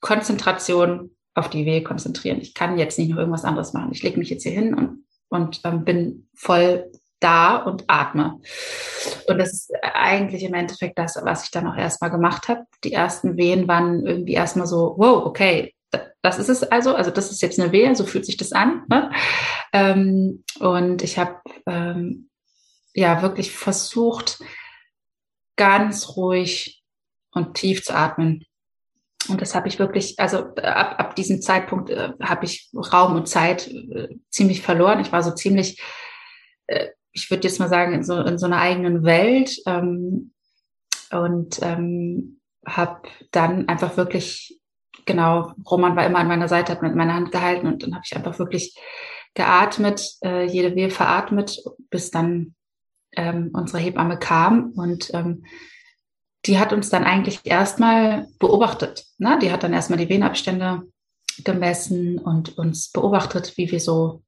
Konzentration 0.00 1.10
auf 1.38 1.48
die 1.48 1.64
Wehe 1.64 1.82
konzentrieren. 1.82 2.40
Ich 2.40 2.54
kann 2.54 2.78
jetzt 2.78 2.98
nicht 2.98 3.10
noch 3.10 3.18
irgendwas 3.18 3.44
anderes 3.44 3.72
machen. 3.72 3.92
Ich 3.92 4.02
lege 4.02 4.18
mich 4.18 4.30
jetzt 4.30 4.42
hier 4.42 4.52
hin 4.52 4.74
und, 4.74 5.04
und 5.28 5.60
ähm, 5.64 5.84
bin 5.84 6.28
voll 6.34 6.90
da 7.20 7.56
und 7.56 7.84
atme. 7.88 8.40
Und 9.26 9.38
das 9.38 9.52
ist 9.52 9.72
eigentlich 9.82 10.42
im 10.42 10.54
Endeffekt 10.54 10.98
das, 10.98 11.18
was 11.22 11.44
ich 11.44 11.50
dann 11.50 11.66
auch 11.66 11.76
erstmal 11.76 12.10
gemacht 12.10 12.48
habe. 12.48 12.64
Die 12.84 12.92
ersten 12.92 13.36
Wehen 13.36 13.68
waren 13.68 14.06
irgendwie 14.06 14.34
erstmal 14.34 14.66
so, 14.66 14.94
wow, 14.98 15.24
okay, 15.24 15.74
das 16.22 16.38
ist 16.38 16.48
es 16.48 16.62
also, 16.64 16.94
also 16.94 17.10
das 17.10 17.30
ist 17.30 17.40
jetzt 17.40 17.58
eine 17.58 17.72
Wehe, 17.72 17.94
so 17.94 18.04
fühlt 18.04 18.26
sich 18.26 18.36
das 18.36 18.52
an. 18.52 18.84
Ne? 18.88 19.10
Ähm, 19.72 20.44
und 20.60 21.02
ich 21.02 21.18
habe 21.18 21.40
ähm, 21.66 22.28
ja 22.94 23.22
wirklich 23.22 23.52
versucht, 23.52 24.42
ganz 25.56 26.16
ruhig 26.16 26.82
und 27.32 27.54
tief 27.54 27.84
zu 27.84 27.94
atmen. 27.94 28.44
Und 29.28 29.40
das 29.40 29.54
habe 29.54 29.68
ich 29.68 29.78
wirklich, 29.78 30.18
also 30.18 30.38
ab, 30.38 30.94
ab 30.98 31.16
diesem 31.16 31.42
Zeitpunkt 31.42 31.90
äh, 31.90 32.12
habe 32.22 32.44
ich 32.44 32.70
Raum 32.74 33.16
und 33.16 33.28
Zeit 33.28 33.68
äh, 33.68 34.08
ziemlich 34.30 34.62
verloren. 34.62 35.00
Ich 35.00 35.12
war 35.12 35.22
so 35.22 35.32
ziemlich, 35.32 35.82
äh, 36.66 36.88
ich 37.12 37.30
würde 37.30 37.46
jetzt 37.46 37.58
mal 37.58 37.68
sagen, 37.68 37.92
in 37.92 38.04
so, 38.04 38.20
in 38.20 38.38
so 38.38 38.46
einer 38.46 38.60
eigenen 38.60 39.04
Welt 39.04 39.56
ähm, 39.66 40.32
und 41.10 41.58
ähm, 41.62 42.40
habe 42.66 43.08
dann 43.30 43.68
einfach 43.68 43.96
wirklich, 43.96 44.58
genau, 45.04 45.52
Roman 45.68 45.96
war 45.96 46.06
immer 46.06 46.18
an 46.20 46.28
meiner 46.28 46.48
Seite, 46.48 46.72
hat 46.72 46.82
mit 46.82 46.94
meiner 46.94 47.14
Hand 47.14 47.32
gehalten 47.32 47.66
und 47.66 47.82
dann 47.82 47.94
habe 47.94 48.04
ich 48.06 48.16
einfach 48.16 48.38
wirklich 48.38 48.76
geatmet, 49.34 50.16
äh, 50.22 50.44
jede 50.46 50.74
Wehe 50.74 50.90
veratmet, 50.90 51.62
bis 51.90 52.10
dann 52.10 52.54
ähm, 53.16 53.50
unsere 53.52 53.78
Hebamme 53.78 54.18
kam 54.18 54.72
und 54.72 55.10
ähm, 55.14 55.44
die 56.46 56.58
hat 56.58 56.72
uns 56.72 56.88
dann 56.88 57.04
eigentlich 57.04 57.40
erstmal 57.44 58.28
beobachtet. 58.38 59.06
Ne? 59.18 59.38
Die 59.40 59.52
hat 59.52 59.62
dann 59.62 59.72
erstmal 59.72 59.98
die 59.98 60.08
Venabstände 60.08 60.82
gemessen 61.44 62.18
und 62.18 62.56
uns 62.58 62.90
beobachtet, 62.90 63.56
wie 63.56 63.70
wir 63.70 63.80
so 63.80 64.22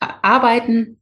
arbeiten. 0.00 1.00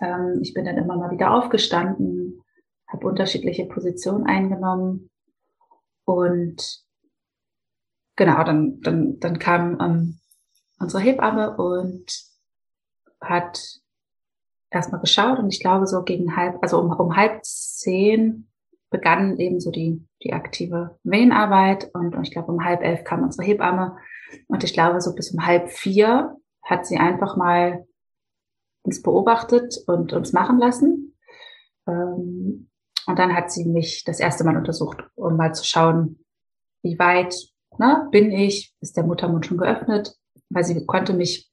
Ähm, 0.00 0.40
ich 0.42 0.54
bin 0.54 0.64
dann 0.64 0.76
immer 0.76 0.96
mal 0.96 1.10
wieder 1.10 1.32
aufgestanden, 1.32 2.42
habe 2.88 3.06
unterschiedliche 3.06 3.66
Positionen 3.66 4.26
eingenommen 4.26 5.10
und 6.04 6.80
genau, 8.16 8.42
dann, 8.44 8.80
dann, 8.80 9.20
dann 9.20 9.38
kam 9.38 9.80
ähm, 9.80 10.20
unsere 10.78 11.02
Hebamme 11.02 11.56
und 11.56 12.06
hat 13.20 13.80
erstmal 14.70 15.00
geschaut 15.00 15.38
und 15.38 15.48
ich 15.52 15.60
glaube 15.60 15.86
so 15.86 16.02
gegen 16.02 16.36
halb, 16.36 16.58
also 16.62 16.80
um, 16.80 16.90
um 16.90 17.16
halb 17.16 17.44
zehn 17.44 18.49
begann 18.90 19.38
eben 19.38 19.60
so 19.60 19.70
die, 19.70 20.04
die 20.22 20.32
aktive 20.32 20.98
Wehenarbeit 21.04 21.90
und, 21.94 22.14
und 22.14 22.26
ich 22.26 22.32
glaube 22.32 22.52
um 22.52 22.64
halb 22.64 22.82
elf 22.82 23.04
kam 23.04 23.22
unsere 23.22 23.46
Hebamme 23.46 23.96
und 24.48 24.64
ich 24.64 24.72
glaube 24.72 25.00
so 25.00 25.14
bis 25.14 25.32
um 25.32 25.46
halb 25.46 25.70
vier 25.70 26.36
hat 26.62 26.86
sie 26.86 26.98
einfach 26.98 27.36
mal 27.36 27.86
uns 28.82 29.02
beobachtet 29.02 29.76
und 29.86 30.12
uns 30.12 30.32
machen 30.32 30.58
lassen. 30.58 31.16
Ähm, 31.86 32.68
und 33.06 33.18
dann 33.18 33.34
hat 33.34 33.50
sie 33.50 33.64
mich 33.64 34.04
das 34.04 34.20
erste 34.20 34.44
Mal 34.44 34.56
untersucht, 34.56 35.02
um 35.14 35.36
mal 35.36 35.54
zu 35.54 35.64
schauen, 35.64 36.24
wie 36.82 36.98
weit 36.98 37.34
ne, 37.78 38.08
bin 38.10 38.30
ich, 38.30 38.74
ist 38.80 38.96
der 38.96 39.04
Muttermund 39.04 39.46
schon 39.46 39.58
geöffnet, 39.58 40.14
weil 40.48 40.64
sie 40.64 40.86
konnte 40.86 41.12
mich 41.12 41.50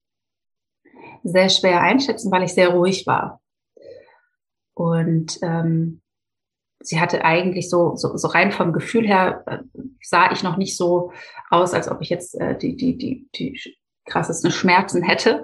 sehr 1.24 1.50
schwer 1.50 1.82
einschätzen, 1.82 2.32
weil 2.32 2.44
ich 2.44 2.54
sehr 2.54 2.70
ruhig 2.70 3.08
war. 3.08 3.42
Und 4.74 5.40
ähm, 5.42 6.02
sie 6.80 7.00
hatte 7.00 7.26
eigentlich 7.26 7.70
so, 7.70 7.96
so, 7.96 8.16
so 8.18 8.28
rein 8.28 8.52
vom 8.52 8.74
Gefühl 8.74 9.06
her, 9.08 9.44
äh, 9.48 9.60
sah 10.02 10.32
ich 10.32 10.44
noch 10.44 10.58
nicht 10.58 10.78
so 10.78 11.12
aus, 11.50 11.74
als 11.74 11.90
ob 11.90 12.02
ich 12.02 12.10
jetzt 12.10 12.40
äh, 12.40 12.58
die, 12.58 12.76
die, 12.76 12.98
die, 12.98 13.30
die 13.36 13.60
krassesten 14.06 14.52
Schmerzen 14.52 15.04
hätte. 15.04 15.44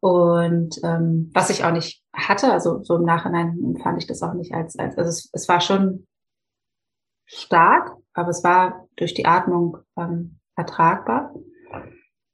Und 0.00 0.80
ähm, 0.82 1.30
was 1.32 1.50
ich 1.50 1.64
auch 1.64 1.70
nicht 1.70 2.02
hatte, 2.12 2.52
also 2.52 2.82
so 2.82 2.96
im 2.96 3.04
Nachhinein 3.04 3.76
fand 3.82 3.98
ich 3.98 4.06
das 4.08 4.22
auch 4.22 4.34
nicht 4.34 4.52
als, 4.52 4.76
als 4.76 4.98
also 4.98 5.08
es, 5.08 5.30
es 5.32 5.48
war 5.48 5.60
schon 5.60 6.06
stark, 7.24 7.92
aber 8.12 8.30
es 8.30 8.42
war 8.42 8.88
durch 8.96 9.14
die 9.14 9.26
Atmung 9.26 9.78
ähm, 9.96 10.40
ertragbar. 10.56 11.32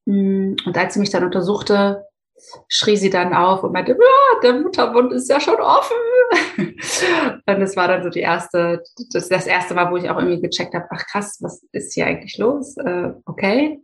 Mm, 0.07 0.57
und 0.65 0.79
als 0.79 0.95
sie 0.95 1.01
mich 1.01 1.11
dann 1.11 1.25
untersuchte, 1.25 2.07
schrie 2.69 2.97
sie 2.97 3.11
dann 3.11 3.35
auf 3.35 3.63
und 3.63 3.73
meinte, 3.73 3.95
ah, 4.01 4.41
der 4.43 4.55
Mutterbund 4.55 5.13
ist 5.13 5.29
ja 5.29 5.41
schon 5.41 5.61
offen. 5.61 5.97
und 7.47 7.61
das 7.61 7.77
war 7.77 7.89
dann 7.89 8.03
so 8.03 8.11
die 8.11 8.21
erste, 8.21 8.83
das, 9.13 9.29
das 9.29 9.47
erste 9.47 9.75
Mal, 9.75 9.91
wo 9.91 9.97
ich 9.97 10.09
auch 10.11 10.19
irgendwie 10.19 10.43
gecheckt 10.43 10.75
habe, 10.75 10.87
ach 10.91 11.07
krass, 11.07 11.39
was 11.41 11.63
ist 11.73 11.95
hier 11.95 12.07
eigentlich 12.07 12.37
los? 12.39 12.77
Äh, 12.77 13.13
okay, 13.25 13.81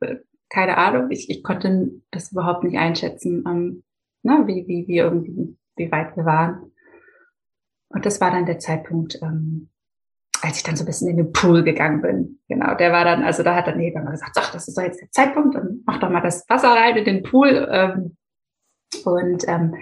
keine 0.50 0.76
Ahnung, 0.78 1.10
ich, 1.10 1.30
ich 1.30 1.42
konnte 1.42 1.90
das 2.10 2.32
überhaupt 2.32 2.64
nicht 2.64 2.78
einschätzen, 2.78 3.44
ähm, 3.46 3.82
ne, 4.22 4.44
wie, 4.46 4.66
wie, 4.68 4.86
wie 4.86 4.98
irgendwie, 4.98 5.56
wie 5.76 5.90
weit 5.90 6.16
wir 6.16 6.24
waren. 6.24 6.72
Und 7.88 8.06
das 8.06 8.20
war 8.20 8.30
dann 8.30 8.46
der 8.46 8.58
Zeitpunkt, 8.58 9.18
ähm, 9.22 9.70
als 10.42 10.58
ich 10.58 10.62
dann 10.62 10.76
so 10.76 10.84
ein 10.84 10.86
bisschen 10.86 11.08
in 11.08 11.16
den 11.16 11.32
Pool 11.32 11.62
gegangen 11.62 12.02
bin. 12.02 12.40
Genau, 12.48 12.74
der 12.74 12.92
war 12.92 13.04
dann, 13.04 13.22
also 13.22 13.42
da 13.42 13.54
hat 13.54 13.66
dann 13.66 13.78
Hebamme 13.78 14.10
gesagt, 14.10 14.36
ach, 14.36 14.52
das 14.52 14.68
ist 14.68 14.76
doch 14.76 14.82
jetzt 14.82 15.00
der 15.00 15.10
Zeitpunkt, 15.10 15.54
dann 15.54 15.82
mach 15.86 15.98
doch 16.00 16.10
mal 16.10 16.20
das 16.20 16.44
Wasser 16.48 16.70
rein 16.70 16.96
in 16.96 17.04
den 17.04 17.22
Pool. 17.22 17.66
Ähm, 17.70 18.16
und 19.04 19.44
ähm, 19.48 19.74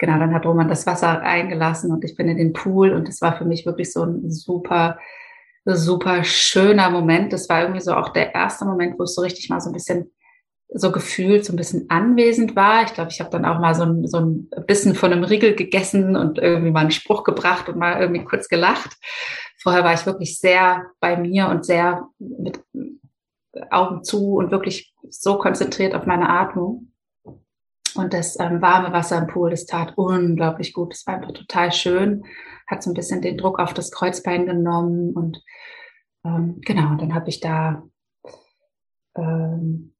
genau, 0.00 0.18
dann 0.18 0.34
hat 0.34 0.46
Roman 0.46 0.68
das 0.68 0.86
Wasser 0.86 1.20
eingelassen 1.20 1.92
und 1.92 2.02
ich 2.04 2.16
bin 2.16 2.28
in 2.28 2.38
den 2.38 2.52
Pool 2.52 2.92
und 2.92 3.06
das 3.06 3.20
war 3.20 3.36
für 3.36 3.44
mich 3.44 3.66
wirklich 3.66 3.92
so 3.92 4.02
ein 4.02 4.30
super, 4.30 4.98
super 5.64 6.24
schöner 6.24 6.90
Moment. 6.90 7.32
Das 7.32 7.48
war 7.48 7.60
irgendwie 7.60 7.82
so 7.82 7.94
auch 7.94 8.08
der 8.08 8.34
erste 8.34 8.64
Moment, 8.64 8.98
wo 8.98 9.04
ich 9.04 9.10
so 9.10 9.20
richtig 9.20 9.48
mal 9.50 9.60
so 9.60 9.68
ein 9.70 9.74
bisschen 9.74 10.10
so 10.72 10.90
gefühlt 10.90 11.44
so 11.44 11.52
ein 11.52 11.56
bisschen 11.56 11.90
anwesend 11.90 12.56
war. 12.56 12.84
Ich 12.84 12.94
glaube, 12.94 13.10
ich 13.10 13.20
habe 13.20 13.30
dann 13.30 13.44
auch 13.44 13.58
mal 13.58 13.74
so 13.74 13.82
ein, 13.82 14.06
so 14.06 14.18
ein 14.18 14.48
bisschen 14.66 14.94
von 14.94 15.12
einem 15.12 15.24
Riegel 15.24 15.54
gegessen 15.54 16.16
und 16.16 16.38
irgendwie 16.38 16.70
mal 16.70 16.80
einen 16.80 16.92
Spruch 16.92 17.24
gebracht 17.24 17.68
und 17.68 17.76
mal 17.76 18.00
irgendwie 18.00 18.24
kurz 18.24 18.48
gelacht. 18.48 18.96
Vorher 19.58 19.84
war 19.84 19.92
ich 19.92 20.06
wirklich 20.06 20.38
sehr 20.38 20.86
bei 21.00 21.16
mir 21.16 21.48
und 21.48 21.66
sehr 21.66 22.08
mit 22.18 22.62
Augen 23.70 24.04
zu 24.04 24.36
und 24.36 24.50
wirklich 24.50 24.94
so 25.10 25.38
konzentriert 25.38 25.94
auf 25.94 26.06
meine 26.06 26.30
Atmung. 26.30 26.92
Und 28.00 28.14
das 28.14 28.38
ähm, 28.40 28.60
warme 28.62 28.92
Wasser 28.92 29.18
im 29.18 29.26
Pool, 29.26 29.50
das 29.50 29.66
tat 29.66 29.92
unglaublich 29.96 30.72
gut. 30.72 30.92
Das 30.92 31.06
war 31.06 31.14
einfach 31.14 31.32
total 31.32 31.72
schön. 31.72 32.24
Hat 32.66 32.82
so 32.82 32.90
ein 32.90 32.94
bisschen 32.94 33.22
den 33.22 33.36
Druck 33.36 33.58
auf 33.58 33.74
das 33.74 33.90
Kreuzbein 33.90 34.46
genommen. 34.46 35.12
Und 35.12 35.42
ähm, 36.24 36.60
genau, 36.64 36.94
dann 36.96 37.14
habe 37.14 37.28
ich 37.28 37.40
da, 37.40 37.82
ähm, 39.16 39.94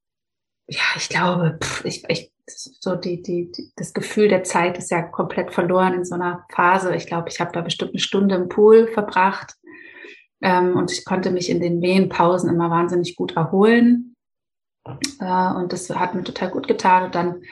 ja, 0.68 0.82
ich 0.96 1.08
glaube, 1.08 1.58
pff, 1.62 1.84
ich, 1.84 2.04
ich, 2.08 2.32
so 2.46 2.96
die, 2.96 3.22
die, 3.22 3.50
die, 3.52 3.72
das 3.76 3.92
Gefühl 3.92 4.28
der 4.28 4.44
Zeit 4.44 4.78
ist 4.78 4.90
ja 4.90 5.02
komplett 5.02 5.52
verloren 5.52 5.94
in 5.94 6.04
so 6.04 6.14
einer 6.14 6.44
Phase. 6.52 6.94
Ich 6.94 7.06
glaube, 7.06 7.28
ich 7.28 7.40
habe 7.40 7.52
da 7.52 7.60
bestimmt 7.60 7.92
eine 7.92 8.00
Stunde 8.00 8.34
im 8.34 8.48
Pool 8.48 8.88
verbracht. 8.88 9.54
Ähm, 10.42 10.76
und 10.76 10.90
ich 10.90 11.04
konnte 11.04 11.30
mich 11.30 11.50
in 11.50 11.60
den 11.60 11.82
Wehenpausen 11.82 12.48
immer 12.48 12.70
wahnsinnig 12.70 13.16
gut 13.16 13.36
erholen. 13.36 14.16
Äh, 14.84 15.54
und 15.54 15.72
das 15.72 15.90
hat 15.90 16.14
mir 16.14 16.24
total 16.24 16.50
gut 16.50 16.66
getan. 16.66 17.04
Und 17.04 17.14
dann 17.14 17.42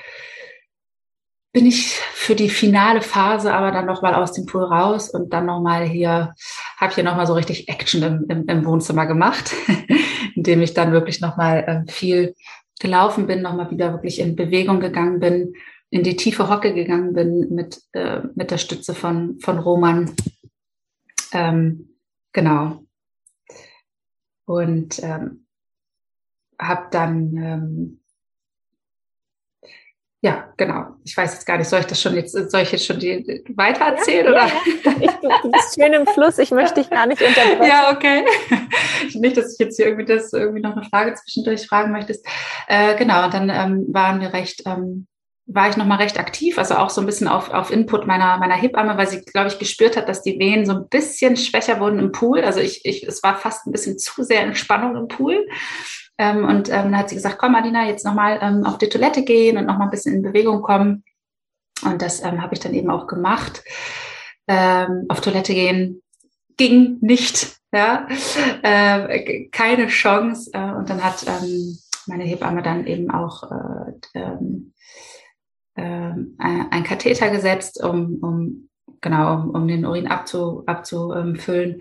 bin 1.59 1.67
ich 1.67 1.91
für 2.15 2.37
die 2.37 2.51
finale 2.51 3.03
Phase 3.03 3.53
aber 3.53 3.73
dann 3.73 3.85
nochmal 3.85 4.15
aus 4.15 4.31
dem 4.31 4.47
Pool 4.47 4.63
raus 4.63 5.11
und 5.11 5.33
dann 5.33 5.47
nochmal 5.47 5.89
hier, 5.89 6.37
habe 6.77 6.95
hier 6.95 7.03
nochmal 7.03 7.27
so 7.27 7.35
richtig 7.35 7.69
Action 7.69 8.01
im, 8.05 8.27
im, 8.29 8.47
im 8.47 8.65
Wohnzimmer 8.65 9.07
gemacht, 9.07 9.53
indem 10.37 10.63
ich 10.63 10.73
dann 10.73 10.93
wirklich 10.93 11.21
nochmal 11.21 11.85
äh, 11.89 11.91
viel 11.91 12.37
gelaufen 12.79 13.27
bin, 13.27 13.43
nochmal 13.43 13.73
wieder 13.73 13.91
wirklich 13.91 14.21
in 14.21 14.37
Bewegung 14.37 14.79
gegangen 14.79 15.19
bin, 15.19 15.53
in 15.91 16.05
die 16.05 16.15
tiefe 16.15 16.49
Hocke 16.49 16.73
gegangen 16.75 17.13
bin 17.13 17.53
mit, 17.53 17.83
äh, 17.91 18.21
mit 18.37 18.53
der 18.53 18.59
Stütze 18.59 18.95
von, 18.95 19.41
von 19.41 19.59
Roman. 19.59 20.15
Ähm, 21.33 21.89
genau. 22.33 22.85
Und 24.45 25.03
ähm, 25.03 25.45
habe 26.57 26.87
dann 26.93 27.37
ähm, 27.37 28.01
ja, 30.21 30.53
genau. 30.57 30.97
Ich 31.05 31.17
weiß 31.17 31.35
jetzt 31.35 31.47
gar 31.47 31.59
nicht, 31.59 31.69
soll 31.69 31.79
ich 31.79 31.87
das 31.87 32.03
schon 32.03 32.15
jetzt, 32.17 32.33
soll 32.33 32.63
ich 32.63 32.73
jetzt 32.73 32.87
schon 32.87 32.99
die 32.99 33.45
weitererzählen 33.55 34.25
ja, 34.27 34.31
oder? 34.33 34.47
Ja. 34.47 34.53
Ich, 35.01 35.11
du, 35.13 35.51
bist 35.53 35.81
schön 35.81 35.93
im 35.93 36.07
Fluss. 36.09 36.39
Ich 36.39 36.51
möchte 36.51 36.81
dich 36.81 36.91
gar 36.91 37.07
nicht 37.07 37.23
unterbrechen. 37.23 37.65
Ja, 37.65 37.93
okay. 37.93 38.25
nicht, 39.15 39.37
dass 39.37 39.53
ich 39.53 39.59
jetzt 39.61 39.77
hier 39.77 39.87
irgendwie 39.87 40.07
das 40.07 40.33
irgendwie 40.33 40.61
noch 40.61 40.77
eine 40.77 40.85
Frage 40.85 41.15
zwischendurch 41.15 41.69
fragen 41.69 41.93
möchtest. 41.93 42.27
Äh, 42.67 42.97
genau. 42.97 43.27
Und 43.27 43.35
dann 43.35 43.49
ähm, 43.49 43.87
waren 43.91 44.21
wir 44.21 44.33
recht, 44.33 44.63
ähm, 44.67 45.07
war 45.47 45.69
ich 45.69 45.77
noch 45.77 45.87
mal 45.87 45.97
recht 45.97 46.19
aktiv, 46.19 46.59
also 46.59 46.75
auch 46.75 46.91
so 46.91 47.01
ein 47.01 47.07
bisschen 47.07 47.29
auf, 47.29 47.51
auf 47.51 47.71
Input 47.71 48.07
meiner 48.07 48.39
meiner 48.39 48.57
Hebamme, 48.57 48.99
weil 48.99 49.07
sie, 49.07 49.23
glaube 49.23 49.49
ich, 49.49 49.61
gespürt 49.61 49.97
hat, 49.97 50.09
dass 50.09 50.23
die 50.23 50.39
Wehen 50.41 50.67
so 50.67 50.73
ein 50.73 50.89
bisschen 50.89 51.37
schwächer 51.37 51.79
wurden 51.79 52.01
im 52.01 52.11
Pool. 52.11 52.41
Also 52.41 52.59
ich, 52.59 52.85
ich, 52.85 53.07
es 53.07 53.23
war 53.23 53.37
fast 53.37 53.67
ein 53.67 53.73
bisschen 53.73 53.99
zu 53.99 54.25
sehr 54.25 54.43
Entspannung 54.43 54.97
im 54.97 55.07
Pool. 55.07 55.47
Ähm, 56.19 56.45
und 56.45 56.69
ähm, 56.69 56.91
dann 56.91 56.99
hat 56.99 57.09
sie 57.09 57.15
gesagt, 57.15 57.39
komm 57.39 57.53
Marina, 57.53 57.87
jetzt 57.87 58.05
nochmal 58.05 58.39
ähm, 58.43 58.65
auf 58.65 58.79
die 58.79 58.89
Toilette 58.89 59.25
gehen 59.25 59.57
und 59.57 59.67
nochmal 59.67 59.87
ein 59.87 59.91
bisschen 59.91 60.15
in 60.15 60.23
Bewegung 60.23 60.63
kommen. 60.63 61.05
Und 61.85 62.03
das 62.03 62.23
ähm, 62.23 62.43
habe 62.43 62.55
ich 62.55 62.61
dann 62.61 62.75
eben 62.75 62.91
auch 62.91 63.07
gemacht. 63.07 63.63
Ähm, 64.49 65.07
auf 65.09 65.21
Toilette 65.21 65.55
gehen 65.55 66.03
ging 66.59 66.99
nicht, 67.01 67.57
ja, 67.73 68.07
äh, 68.63 69.49
keine 69.51 69.87
Chance. 69.87 70.51
Äh, 70.53 70.73
und 70.73 70.91
dann 70.91 71.03
hat 71.03 71.25
ähm, 71.27 71.79
meine 72.07 72.25
Hebamme 72.25 72.63
dann 72.63 72.87
eben 72.87 73.11
auch 73.11 73.45
äh, 73.51 73.93
ähm, 74.15 74.75
äh, 75.75 76.13
ein 76.39 76.85
Katheter 76.85 77.31
gesetzt, 77.31 77.83
um, 77.83 78.19
um 78.21 78.69
genau 79.01 79.35
um, 79.35 79.51
um 79.51 79.69
den 79.69 79.87
Urin 79.87 80.09
abzu, 80.09 80.65
abzufüllen. 80.67 81.81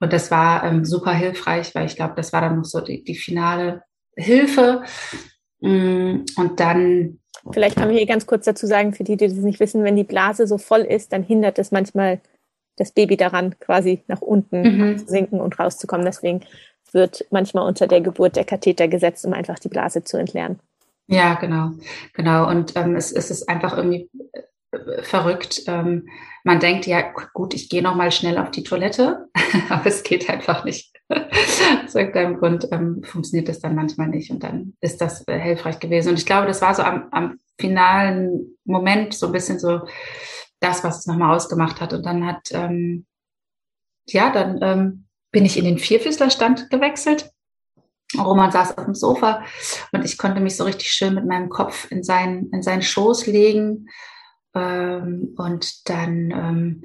Und 0.00 0.12
das 0.12 0.30
war 0.30 0.64
ähm, 0.64 0.84
super 0.84 1.12
hilfreich, 1.12 1.74
weil 1.74 1.86
ich 1.86 1.96
glaube, 1.96 2.14
das 2.16 2.32
war 2.32 2.40
dann 2.40 2.56
noch 2.56 2.64
so 2.64 2.80
die, 2.80 3.02
die 3.02 3.16
finale 3.16 3.82
Hilfe. 4.16 4.84
Mm, 5.60 6.24
und 6.36 6.60
dann. 6.60 7.18
Vielleicht 7.52 7.76
kann 7.76 7.90
ich 7.90 7.98
hier 7.98 8.06
ganz 8.06 8.26
kurz 8.26 8.44
dazu 8.44 8.66
sagen, 8.66 8.92
für 8.92 9.04
die, 9.04 9.16
die 9.16 9.28
das 9.28 9.36
nicht 9.38 9.60
wissen, 9.60 9.84
wenn 9.84 9.96
die 9.96 10.04
Blase 10.04 10.46
so 10.46 10.58
voll 10.58 10.80
ist, 10.80 11.12
dann 11.12 11.22
hindert 11.22 11.58
es 11.58 11.72
manchmal 11.72 12.20
das 12.76 12.92
Baby 12.92 13.16
daran, 13.16 13.58
quasi 13.58 14.02
nach 14.06 14.20
unten 14.20 14.62
mhm. 14.62 14.98
zu 14.98 15.06
sinken 15.06 15.40
und 15.40 15.58
rauszukommen. 15.58 16.06
Deswegen 16.06 16.42
wird 16.92 17.26
manchmal 17.30 17.66
unter 17.66 17.86
der 17.86 18.00
Geburt 18.00 18.36
der 18.36 18.44
Katheter 18.44 18.88
gesetzt, 18.88 19.24
um 19.24 19.32
einfach 19.32 19.58
die 19.58 19.68
Blase 19.68 20.04
zu 20.04 20.16
entleeren. 20.16 20.60
Ja, 21.06 21.34
genau, 21.34 21.72
genau. 22.12 22.48
Und 22.48 22.76
ähm, 22.76 22.94
es, 22.94 23.12
es 23.12 23.30
ist 23.30 23.48
einfach 23.48 23.76
irgendwie 23.76 24.10
äh, 24.72 25.02
verrückt. 25.02 25.62
Ähm, 25.66 26.08
man 26.48 26.60
denkt 26.60 26.86
ja, 26.86 27.12
gut, 27.34 27.52
ich 27.52 27.68
gehe 27.68 27.82
noch 27.82 27.94
mal 27.94 28.10
schnell 28.10 28.38
auf 28.38 28.50
die 28.50 28.62
Toilette, 28.62 29.28
aber 29.68 29.84
es 29.84 30.02
geht 30.02 30.30
einfach 30.30 30.64
nicht. 30.64 30.90
Aus 31.84 31.94
irgendeinem 31.94 32.38
Grund 32.38 32.66
ähm, 32.72 33.02
funktioniert 33.04 33.50
das 33.50 33.60
dann 33.60 33.74
manchmal 33.74 34.08
nicht 34.08 34.30
und 34.30 34.42
dann 34.42 34.72
ist 34.80 35.02
das 35.02 35.28
äh, 35.28 35.38
hilfreich 35.38 35.78
gewesen. 35.78 36.08
Und 36.08 36.18
ich 36.18 36.24
glaube, 36.24 36.46
das 36.46 36.62
war 36.62 36.74
so 36.74 36.82
am, 36.82 37.08
am 37.10 37.38
finalen 37.60 38.56
Moment 38.64 39.12
so 39.12 39.26
ein 39.26 39.32
bisschen 39.32 39.58
so 39.58 39.82
das, 40.60 40.82
was 40.84 41.00
es 41.00 41.06
nochmal 41.06 41.36
ausgemacht 41.36 41.82
hat. 41.82 41.92
Und 41.92 42.06
dann 42.06 42.24
hat, 42.24 42.48
ähm, 42.52 43.04
ja, 44.08 44.30
dann 44.30 44.58
ähm, 44.62 45.04
bin 45.30 45.44
ich 45.44 45.58
in 45.58 45.66
den 45.66 45.78
Vierfüßlerstand 45.78 46.70
gewechselt. 46.70 47.30
Roman 48.18 48.52
saß 48.52 48.78
auf 48.78 48.86
dem 48.86 48.94
Sofa 48.94 49.44
und 49.92 50.02
ich 50.02 50.16
konnte 50.16 50.40
mich 50.40 50.56
so 50.56 50.64
richtig 50.64 50.88
schön 50.88 51.12
mit 51.12 51.26
meinem 51.26 51.50
Kopf 51.50 51.90
in 51.90 52.02
seinen, 52.02 52.50
in 52.52 52.62
seinen 52.62 52.80
Schoß 52.80 53.26
legen. 53.26 53.90
Ähm, 54.58 55.34
und 55.36 55.88
dann 55.88 56.30
ähm, 56.30 56.84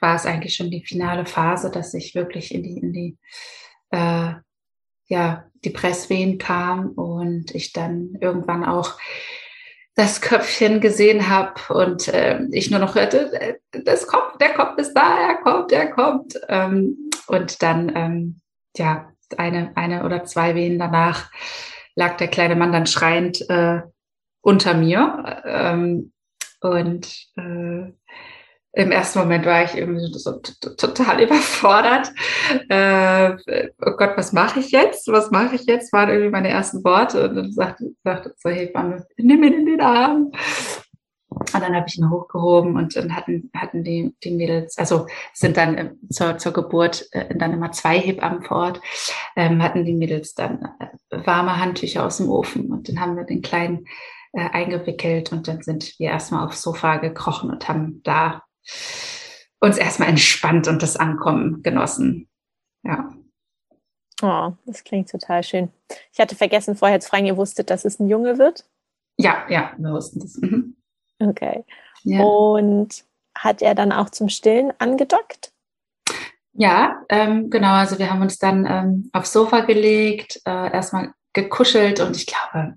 war 0.00 0.16
es 0.16 0.26
eigentlich 0.26 0.54
schon 0.54 0.70
die 0.70 0.84
finale 0.84 1.26
Phase, 1.26 1.70
dass 1.70 1.94
ich 1.94 2.14
wirklich 2.14 2.54
in 2.54 2.62
die, 2.62 2.78
in 2.78 2.92
die, 2.92 3.18
äh, 3.90 4.34
ja, 5.06 5.44
die 5.64 5.70
Presswehen 5.70 6.38
kam 6.38 6.90
und 6.90 7.54
ich 7.54 7.72
dann 7.72 8.16
irgendwann 8.20 8.64
auch 8.64 8.98
das 9.94 10.20
Köpfchen 10.20 10.80
gesehen 10.80 11.28
habe 11.28 11.72
und 11.72 12.08
äh, 12.08 12.42
ich 12.50 12.70
nur 12.70 12.80
noch 12.80 12.94
hörte, 12.94 13.32
äh, 13.40 13.54
das 13.84 14.06
kommt, 14.06 14.40
der 14.40 14.52
kommt 14.54 14.76
bis 14.76 14.92
da, 14.92 15.18
er 15.28 15.36
kommt, 15.36 15.72
er 15.72 15.90
kommt. 15.90 16.34
Ähm, 16.48 17.10
und 17.26 17.62
dann, 17.62 17.92
ähm, 17.94 18.40
ja, 18.76 19.10
eine, 19.38 19.72
eine 19.76 20.04
oder 20.04 20.24
zwei 20.24 20.54
Wehen 20.54 20.78
danach 20.78 21.30
lag 21.94 22.16
der 22.16 22.28
kleine 22.28 22.56
Mann 22.56 22.72
dann 22.72 22.86
schreiend 22.86 23.48
äh, 23.48 23.82
unter 24.40 24.74
mir. 24.74 25.42
Ähm, 25.44 26.12
und 26.64 27.28
äh, 27.36 27.92
im 28.76 28.90
ersten 28.90 29.20
Moment 29.20 29.46
war 29.46 29.64
ich 29.64 29.76
irgendwie 29.76 30.00
so 30.12 30.40
total 30.76 31.22
überfordert. 31.22 32.10
Äh, 32.68 33.36
oh 33.84 33.96
Gott, 33.96 34.14
was 34.16 34.32
mache 34.32 34.60
ich 34.60 34.70
jetzt? 34.70 35.06
Was 35.08 35.30
mache 35.30 35.54
ich 35.54 35.64
jetzt? 35.66 35.92
Waren 35.92 36.08
irgendwie 36.08 36.30
meine 36.30 36.48
ersten 36.48 36.82
Worte. 36.82 37.28
Und 37.28 37.36
dann 37.36 37.52
sagte, 37.52 37.92
sagte 38.02 38.34
hey, 38.44 38.70
Mama, 38.74 39.04
nimm 39.16 39.44
ihn 39.44 39.52
in 39.52 39.66
den 39.66 39.80
Arm. 39.80 40.32
Und 41.28 41.54
dann 41.54 41.74
habe 41.74 41.86
ich 41.88 41.98
ihn 41.98 42.10
hochgehoben 42.10 42.76
und 42.76 42.96
dann 42.96 43.14
hatten, 43.14 43.50
hatten 43.56 43.82
die, 43.82 44.14
die 44.22 44.30
Mädels, 44.30 44.78
also 44.78 45.06
sind 45.32 45.56
dann 45.56 45.98
zur, 46.08 46.38
zur 46.38 46.52
Geburt 46.52 47.08
äh, 47.10 47.34
dann 47.36 47.52
immer 47.52 47.72
zwei 47.72 47.98
Hebammen 47.98 48.44
vor 48.44 48.58
Ort, 48.58 48.80
ähm, 49.34 49.60
hatten 49.60 49.84
die 49.84 49.94
Mädels 49.94 50.34
dann 50.34 50.68
äh, 50.78 51.26
warme 51.26 51.58
Handtücher 51.58 52.06
aus 52.06 52.18
dem 52.18 52.28
Ofen 52.28 52.70
und 52.70 52.88
dann 52.88 53.00
haben 53.00 53.16
wir 53.16 53.24
den 53.24 53.42
Kleinen 53.42 53.86
äh, 54.34 54.50
eingewickelt 54.50 55.32
und 55.32 55.48
dann 55.48 55.62
sind 55.62 55.98
wir 55.98 56.10
erstmal 56.10 56.46
aufs 56.46 56.62
Sofa 56.62 56.96
gekrochen 56.96 57.50
und 57.50 57.68
haben 57.68 58.02
da 58.02 58.42
uns 59.60 59.78
erstmal 59.78 60.08
entspannt 60.08 60.68
und 60.68 60.82
das 60.82 60.96
Ankommen 60.96 61.62
genossen. 61.62 62.28
Ja. 62.82 63.12
Oh, 64.22 64.52
das 64.66 64.84
klingt 64.84 65.10
total 65.10 65.42
schön. 65.42 65.70
Ich 66.12 66.20
hatte 66.20 66.36
vergessen 66.36 66.76
vorher 66.76 67.00
zu 67.00 67.08
fragen, 67.08 67.26
ihr 67.26 67.36
wusstet, 67.36 67.70
dass 67.70 67.84
es 67.84 67.98
ein 67.98 68.08
Junge 68.08 68.38
wird? 68.38 68.64
Ja, 69.16 69.44
ja, 69.48 69.72
wir 69.78 69.92
wussten 69.92 70.20
das. 70.20 70.36
Mhm. 70.36 70.76
Okay. 71.18 71.64
Ja. 72.02 72.22
Und 72.22 73.04
hat 73.36 73.62
er 73.62 73.74
dann 73.74 73.92
auch 73.92 74.10
zum 74.10 74.28
Stillen 74.28 74.72
angedockt? 74.78 75.52
Ja, 76.52 77.02
ähm, 77.08 77.50
genau. 77.50 77.72
Also 77.72 77.98
wir 77.98 78.10
haben 78.10 78.22
uns 78.22 78.38
dann 78.38 78.66
ähm, 78.66 79.10
aufs 79.12 79.32
Sofa 79.32 79.60
gelegt, 79.60 80.40
äh, 80.44 80.72
erstmal 80.72 81.12
gekuschelt 81.32 82.00
und 82.00 82.16
ich 82.16 82.26
glaube, 82.26 82.74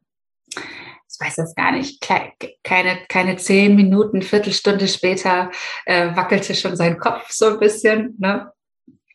ich 1.19 1.25
weiß 1.25 1.35
das 1.35 1.55
gar 1.55 1.71
nicht, 1.71 2.01
keine, 2.01 2.97
keine 3.07 3.37
zehn 3.37 3.75
Minuten, 3.75 4.21
Viertelstunde 4.21 4.87
später 4.87 5.51
äh, 5.85 6.15
wackelte 6.15 6.53
schon 6.53 6.75
sein 6.75 6.99
Kopf 6.99 7.31
so 7.31 7.47
ein 7.47 7.59
bisschen 7.59 8.15
ne? 8.19 8.51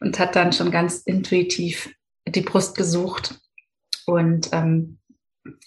und 0.01 0.19
hat 0.19 0.35
dann 0.35 0.53
schon 0.53 0.71
ganz 0.73 0.99
intuitiv 0.99 1.95
die 2.27 2.41
Brust 2.41 2.77
gesucht 2.77 3.41
und 4.07 4.51
ähm, 4.53 4.99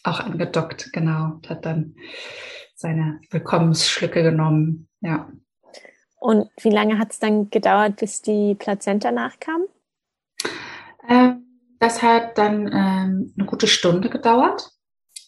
auch 0.04 0.20
angedockt, 0.20 0.92
genau, 0.92 1.36
und 1.36 1.50
hat 1.50 1.66
dann 1.66 1.96
seine 2.76 3.22
Willkommensschlücke 3.30 4.24
genommen, 4.24 4.90
ja. 5.02 5.30
Und 6.20 6.50
wie 6.62 6.70
lange 6.70 6.98
hat 6.98 7.12
es 7.12 7.20
dann 7.20 7.50
gedauert, 7.50 7.98
bis 7.98 8.22
die 8.22 8.56
Plazenta 8.56 9.12
nachkam? 9.12 9.64
Ähm, 11.08 11.46
das 11.80 12.02
hat 12.02 12.38
dann 12.38 12.68
ähm, 12.68 13.34
eine 13.38 13.46
gute 13.46 13.68
Stunde 13.68 14.10
gedauert. 14.10 14.75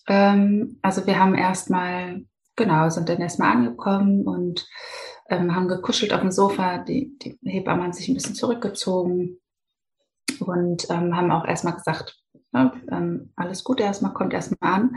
Ähm, 0.08 0.80
also 0.82 1.06
wir 1.06 1.20
haben 1.20 1.36
erstmal, 1.36 2.26
genau, 2.56 2.90
sind 2.90 3.10
dann 3.10 3.22
erstmal 3.22 3.52
angekommen 3.52 4.26
und 4.26 4.68
ähm, 5.30 5.56
haben 5.56 5.68
gekuschelt 5.68 6.14
auf 6.14 6.22
dem 6.22 6.32
Sofa. 6.32 6.80
Die, 6.80 7.18
die 7.20 7.38
Hebamme 7.44 7.84
hat 7.84 7.96
sich 7.96 8.08
ein 8.08 8.14
bisschen 8.14 8.36
zurückgezogen 8.36 9.40
und 10.40 10.90
ähm, 10.90 11.16
haben 11.16 11.32
auch 11.32 11.46
erstmal 11.46 11.76
gesagt, 11.76 12.18
ja, 12.54 12.74
ähm, 12.92 13.34
alles 13.36 13.64
gut 13.64 13.80
erstmal, 13.80 14.14
kommt 14.14 14.34
erstmal 14.34 14.74
an. 14.74 14.96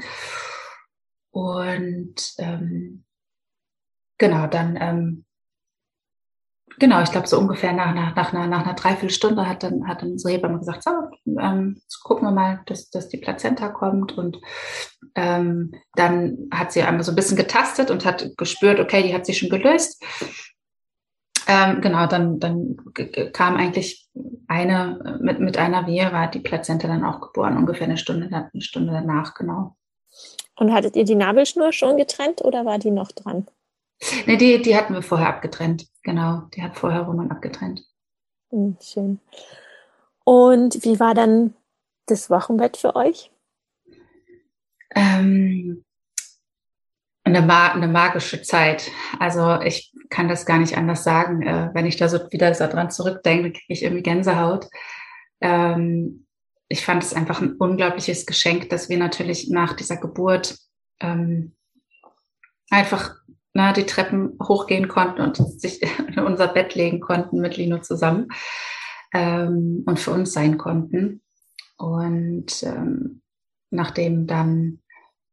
Und 1.31 2.35
ähm, 2.39 3.05
genau, 4.19 4.47
dann 4.47 4.77
ähm, 4.81 5.25
Genau, 6.81 7.03
ich 7.03 7.11
glaube, 7.11 7.29
so 7.29 7.39
ungefähr 7.39 7.75
nach, 7.75 7.95
nach, 7.95 8.17
nach, 8.17 8.33
einer, 8.33 8.47
nach 8.47 8.65
einer 8.65 8.73
Dreiviertelstunde 8.73 9.47
hat 9.47 9.63
dann, 9.63 9.87
hat 9.87 10.01
dann 10.01 10.13
unsere 10.13 10.33
Hebamme 10.33 10.61
gesagt, 10.61 10.83
so, 10.83 10.91
ähm, 11.39 11.83
gucken 12.03 12.27
wir 12.27 12.33
mal, 12.33 12.63
dass, 12.65 12.89
dass 12.89 13.11
die 13.11 13.19
Plazenta 13.19 13.69
kommt. 13.69 14.17
Und 14.17 14.39
ähm, 15.15 15.75
dann 15.95 16.49
hat 16.51 16.73
sie 16.73 16.83
einmal 16.83 17.05
so 17.05 17.13
ein 17.13 17.17
bisschen 17.17 17.37
getastet 17.37 17.91
und 17.91 18.07
hat 18.07 18.31
gespürt, 18.39 18.81
okay, 18.81 19.03
die 19.03 19.15
hat 19.15 19.27
sich 19.27 19.37
schon 19.37 19.51
gelöst. 19.51 20.03
Ähm, 21.47 21.83
genau, 21.83 22.07
dann, 22.07 22.41
dann 22.41 22.79
kam 23.35 23.57
eigentlich 23.57 24.09
eine, 24.49 25.19
mit, 25.21 25.39
mit 25.39 25.59
einer 25.59 25.87
Wehe 25.87 26.11
war 26.13 26.31
die 26.31 26.41
Plazenta 26.41 26.89
dann 26.89 27.05
auch 27.05 27.21
geboren, 27.21 27.59
ungefähr 27.59 27.89
eine 27.89 27.99
Stunde, 27.99 28.29
eine 28.35 28.63
Stunde 28.63 28.93
danach, 28.95 29.35
genau. 29.35 29.77
Und 30.57 30.73
hattet 30.73 30.97
ihr 30.97 31.05
die 31.05 31.15
Nabelschnur 31.15 31.75
schon 31.75 31.99
getrennt 31.99 32.43
oder 32.43 32.65
war 32.65 32.79
die 32.79 32.91
noch 32.91 33.13
dran? 33.13 33.47
Ne, 34.27 34.37
die, 34.37 34.63
die 34.63 34.77
hatten 34.77 34.95
wir 34.95 35.03
vorher 35.03 35.29
abgetrennt. 35.29 35.87
Genau, 36.03 36.43
die 36.55 36.63
hat 36.63 36.77
vorher 36.77 37.03
Roman 37.03 37.31
abgetrennt. 37.31 37.85
Hm, 38.51 38.77
schön. 38.81 39.21
Und 40.25 40.85
wie 40.85 40.99
war 41.01 41.15
dann 41.15 41.55
das 42.07 42.31
Wochenbett 42.31 42.77
für 42.77 42.97
euch? 42.97 43.31
Ähm, 44.95 45.85
eine, 47.25 47.43
ma 47.43 47.73
eine 47.73 47.89
magische 47.89 48.43
Zeit. 48.43 48.91
Also 49.19 49.61
ich 49.61 49.93
kann 50.09 50.29
das 50.29 50.47
gar 50.47 50.59
nicht 50.59 50.77
anders 50.77 51.05
sagen. 51.05 51.43
Äh, 51.43 51.71
wenn 51.75 51.87
ich 51.87 51.97
da 51.97 52.09
so 52.09 52.19
wieder 52.33 52.53
so 52.55 52.67
dran 52.67 52.91
zurückdenke, 52.91 53.53
kriege 53.53 53.73
ich 53.73 53.83
irgendwie 53.83 54.03
Gänsehaut. 54.03 54.67
Ähm, 55.41 56.27
ich 56.69 56.85
fand 56.85 57.03
es 57.03 57.15
einfach 57.15 57.41
ein 57.41 57.57
unglaubliches 57.57 58.27
Geschenk, 58.27 58.71
dass 58.71 58.89
wir 58.89 58.99
natürlich 58.99 59.51
nach 59.51 59.75
dieser 59.75 59.97
Geburt 59.97 60.57
ähm, 61.01 61.55
einfach 62.71 63.17
na, 63.61 63.73
die 63.75 63.85
Treppen 63.85 64.39
hochgehen 64.43 64.89
konnten 64.89 65.21
und 65.21 65.37
sich 65.37 65.83
in 65.83 66.19
unser 66.25 66.49
Bett 66.49 66.75
legen 66.75 67.01
konnten 67.01 67.41
mit 67.41 67.59
Lino 67.59 67.79
zusammen 67.79 68.29
ähm, 69.13 69.83
und 69.87 70.01
für 70.01 70.13
uns 70.13 70.33
sein 70.33 70.57
konnten. 70.57 71.21
Und 71.77 72.63
ähm, 72.63 73.21
nachdem 73.71 74.27
dann 74.27 74.81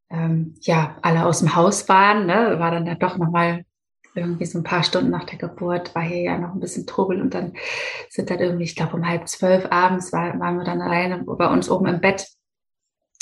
ähm, 0.09 0.55
ja 0.59 0.97
alle 1.01 1.25
aus 1.25 1.39
dem 1.39 1.55
Haus 1.55 1.87
waren, 1.87 2.25
ne, 2.25 2.59
war 2.59 2.71
dann 2.71 2.85
ja 2.85 2.95
doch 2.95 3.17
nochmal 3.17 3.63
irgendwie 4.13 4.45
so 4.45 4.57
ein 4.57 4.63
paar 4.63 4.83
Stunden 4.83 5.11
nach 5.11 5.23
der 5.23 5.37
Geburt, 5.37 5.95
war 5.95 6.01
hier 6.01 6.23
ja 6.23 6.37
noch 6.37 6.53
ein 6.53 6.59
bisschen 6.59 6.85
Trubel 6.85 7.21
und 7.21 7.33
dann 7.33 7.53
sind 8.09 8.29
dann 8.29 8.39
irgendwie, 8.39 8.65
ich 8.65 8.75
glaube 8.75 8.97
um 8.97 9.07
halb 9.07 9.27
zwölf 9.29 9.67
abends 9.71 10.11
war, 10.11 10.37
waren 10.39 10.57
wir 10.57 10.65
dann 10.65 10.81
alleine 10.81 11.23
bei 11.23 11.47
uns 11.47 11.69
oben 11.69 11.85
im 11.85 12.01
Bett 12.01 12.27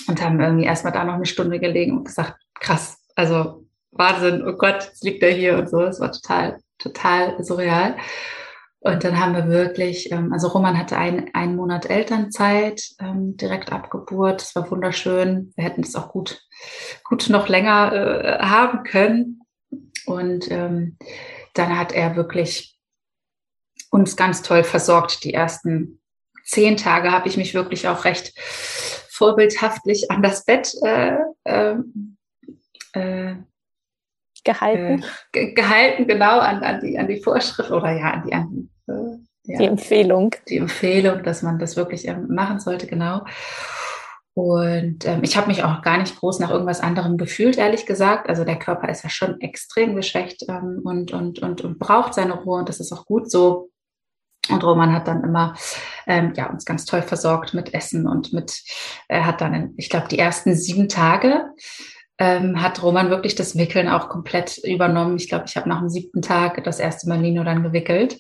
und 0.08 0.24
haben 0.24 0.40
irgendwie 0.40 0.66
erstmal 0.66 0.94
da 0.94 1.04
noch 1.04 1.16
eine 1.16 1.26
Stunde 1.26 1.60
gelegen 1.60 1.98
und 1.98 2.06
gesagt, 2.06 2.42
krass, 2.56 2.98
also 3.16 3.65
Wahnsinn, 3.96 4.46
oh 4.46 4.54
Gott, 4.54 4.84
jetzt 4.86 5.04
liegt 5.04 5.24
er 5.24 5.32
hier 5.32 5.58
und 5.58 5.70
so. 5.70 5.82
Es 5.82 6.00
war 6.00 6.12
total, 6.12 6.60
total 6.78 7.44
surreal. 7.44 7.96
Und 8.80 9.04
dann 9.04 9.20
haben 9.20 9.34
wir 9.34 9.48
wirklich, 9.48 10.12
ähm, 10.12 10.32
also 10.32 10.48
Roman 10.50 10.78
hatte 10.78 10.98
ein, 10.98 11.34
einen 11.34 11.56
Monat 11.56 11.90
Elternzeit 11.90 12.84
ähm, 13.00 13.36
direkt 13.36 13.72
ab 13.72 13.90
Geburt. 13.90 14.42
Das 14.42 14.56
war 14.56 14.70
wunderschön. 14.70 15.54
Wir 15.56 15.64
hätten 15.64 15.82
es 15.82 15.96
auch 15.96 16.10
gut, 16.10 16.40
gut 17.04 17.28
noch 17.30 17.48
länger 17.48 17.94
äh, 17.94 18.44
haben 18.44 18.84
können. 18.84 19.42
Und 20.06 20.52
ähm, 20.52 20.98
dann 21.56 21.80
hat 21.80 21.94
er 21.94 22.16
wirklich 22.16 22.78
uns 23.90 24.16
ganz 24.16 24.44
toll 24.44 24.64
versorgt. 24.64 25.24
Die 25.24 25.34
ersten 25.34 26.00
zehn 26.44 26.78
Tage 26.78 27.12
habe 27.12 27.28
ich 27.28 27.38
mich 27.38 27.56
wirklich 27.56 27.88
auch 27.88 28.06
recht 28.06 28.34
vorbildhaftlich 29.10 30.12
an 30.12 30.22
das 30.22 30.46
Bett 30.46 30.76
äh, 30.84 31.18
ähm, 31.46 32.18
äh, 32.94 33.36
gehalten. 34.46 35.04
Äh, 35.34 35.54
gehalten, 35.54 36.08
genau, 36.08 36.40
an, 36.40 36.64
an, 36.64 36.80
die, 36.80 36.98
an 36.98 37.08
die 37.08 37.22
Vorschrift 37.22 37.72
oder 37.72 37.92
ja, 37.92 38.12
an 38.12 38.24
die, 38.26 38.34
an, 38.34 38.70
äh, 38.88 39.52
ja, 39.52 39.60
die 39.60 39.66
Empfehlung. 39.66 40.36
Die 40.48 40.58
Empfehlung, 40.58 41.24
dass 41.24 41.42
man 41.42 41.60
das 41.60 41.76
wirklich 41.76 42.08
ähm, 42.08 42.28
machen 42.30 42.60
sollte, 42.60 42.88
genau. 42.88 43.26
Und 44.34 45.06
ähm, 45.06 45.22
ich 45.24 45.38
habe 45.38 45.48
mich 45.48 45.64
auch 45.64 45.82
gar 45.82 45.98
nicht 45.98 46.18
groß 46.20 46.40
nach 46.40 46.52
irgendwas 46.52 46.82
anderem 46.82 47.18
gefühlt, 47.18 47.58
ehrlich 47.58 47.86
gesagt. 47.86 48.28
Also 48.28 48.44
der 48.44 48.60
Körper 48.60 48.90
ist 48.90 49.04
ja 49.04 49.10
schon 49.10 49.40
extrem 49.40 49.96
geschwächt 49.96 50.44
ähm, 50.50 50.82
und, 50.84 51.14
und, 51.14 51.40
und, 51.40 51.62
und 51.62 51.80
braucht 51.80 52.14
seine 52.14 52.34
Ruhe 52.34 52.60
und 52.60 52.70
das 52.70 52.82
ist 52.82 52.92
auch 52.92 53.06
gut 53.06 53.32
so. 53.32 53.70
Und 54.50 54.64
Roman 54.64 54.94
hat 54.94 55.08
dann 55.08 55.24
immer 55.24 55.56
ähm, 56.06 56.34
ja, 56.36 56.50
uns 56.50 56.66
ganz 56.66 56.86
toll 56.86 57.02
versorgt 57.02 57.54
mit 57.54 57.74
Essen 57.74 58.08
und 58.08 58.34
mit, 58.34 58.62
er 59.08 59.26
hat 59.26 59.42
dann, 59.42 59.74
ich 59.78 59.90
glaube, 59.90 60.10
die 60.10 60.20
ersten 60.20 60.54
sieben 60.54 60.90
Tage 60.90 61.46
ähm, 62.18 62.62
hat 62.62 62.82
Roman 62.82 63.10
wirklich 63.10 63.36
das 63.36 63.58
Wickeln 63.58 63.90
auch 63.90 64.10
komplett 64.10 64.58
übernommen. 64.60 65.18
Ich 65.18 65.28
glaube, 65.28 65.46
ich 65.48 65.58
habe 65.58 65.68
nach 65.70 65.80
dem 65.80 65.90
siebten 65.90 66.22
Tag 66.22 66.64
das 66.64 66.80
erste 66.80 67.10
Mal 67.10 67.22
Lino 67.22 67.44
dann 67.44 67.64
gewickelt. 67.64 68.20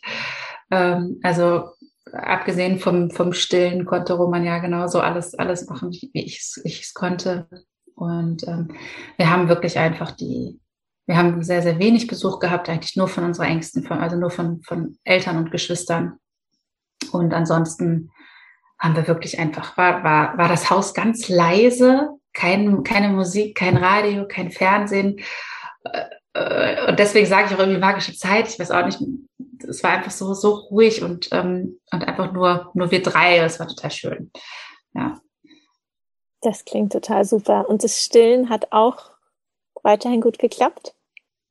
Ähm, 0.71 1.19
also 1.23 1.69
abgesehen 2.11 2.79
vom, 2.79 3.11
vom 3.11 3.33
Stillen 3.33 3.85
konnte 3.85 4.13
Roman 4.13 4.43
ja 4.43 4.59
genauso 4.59 4.99
alles, 4.99 5.33
alles 5.35 5.67
machen, 5.67 5.91
wie 5.91 6.25
ich 6.25 6.39
es 6.65 6.93
konnte. 6.93 7.47
Und 7.95 8.47
ähm, 8.47 8.75
wir 9.17 9.29
haben 9.29 9.47
wirklich 9.47 9.79
einfach 9.79 10.11
die, 10.11 10.59
wir 11.07 11.17
haben 11.17 11.41
sehr, 11.43 11.61
sehr 11.61 11.79
wenig 11.79 12.07
Besuch 12.07 12.39
gehabt, 12.39 12.69
eigentlich 12.69 12.95
nur 12.95 13.07
von 13.07 13.23
unserer 13.23 13.47
Ängsten, 13.47 13.83
von, 13.83 13.99
also 13.99 14.17
nur 14.17 14.31
von, 14.31 14.61
von 14.63 14.97
Eltern 15.03 15.37
und 15.37 15.51
Geschwistern. 15.51 16.17
Und 17.11 17.33
ansonsten 17.33 18.11
haben 18.79 18.95
wir 18.95 19.07
wirklich 19.07 19.39
einfach, 19.39 19.77
war, 19.77 20.03
war, 20.03 20.37
war 20.37 20.49
das 20.49 20.69
Haus 20.69 20.93
ganz 20.93 21.29
leise, 21.29 22.09
kein, 22.35 22.83
keine 22.83 23.09
Musik, 23.09 23.57
kein 23.57 23.77
Radio, 23.77 24.27
kein 24.27 24.51
Fernsehen. 24.51 25.19
Äh, 25.83 26.05
äh, 26.33 26.89
und 26.89 26.99
deswegen 26.99 27.25
sage 27.25 27.47
ich 27.47 27.55
auch 27.55 27.59
irgendwie 27.59 27.79
magische 27.79 28.15
Zeit. 28.15 28.47
Ich 28.47 28.59
weiß 28.59 28.69
auch 28.71 28.85
nicht, 28.85 28.99
es 29.67 29.83
war 29.83 29.91
einfach 29.91 30.11
so, 30.11 30.33
so 30.35 30.51
ruhig 30.53 31.01
und, 31.01 31.29
ähm, 31.31 31.79
und 31.91 32.07
einfach 32.07 32.31
nur, 32.31 32.71
nur 32.75 32.91
wir 32.91 33.01
drei. 33.01 33.37
Es 33.37 33.59
war 33.59 33.67
total 33.67 33.91
schön. 33.91 34.31
Ja. 34.93 35.19
Das 36.41 36.63
klingt 36.65 36.91
total 36.91 37.25
super. 37.25 37.67
Und 37.67 37.83
das 37.83 38.03
Stillen 38.03 38.49
hat 38.49 38.71
auch 38.71 39.15
weiterhin 39.85 40.19
gut 40.19 40.39
geklappt? 40.39 40.93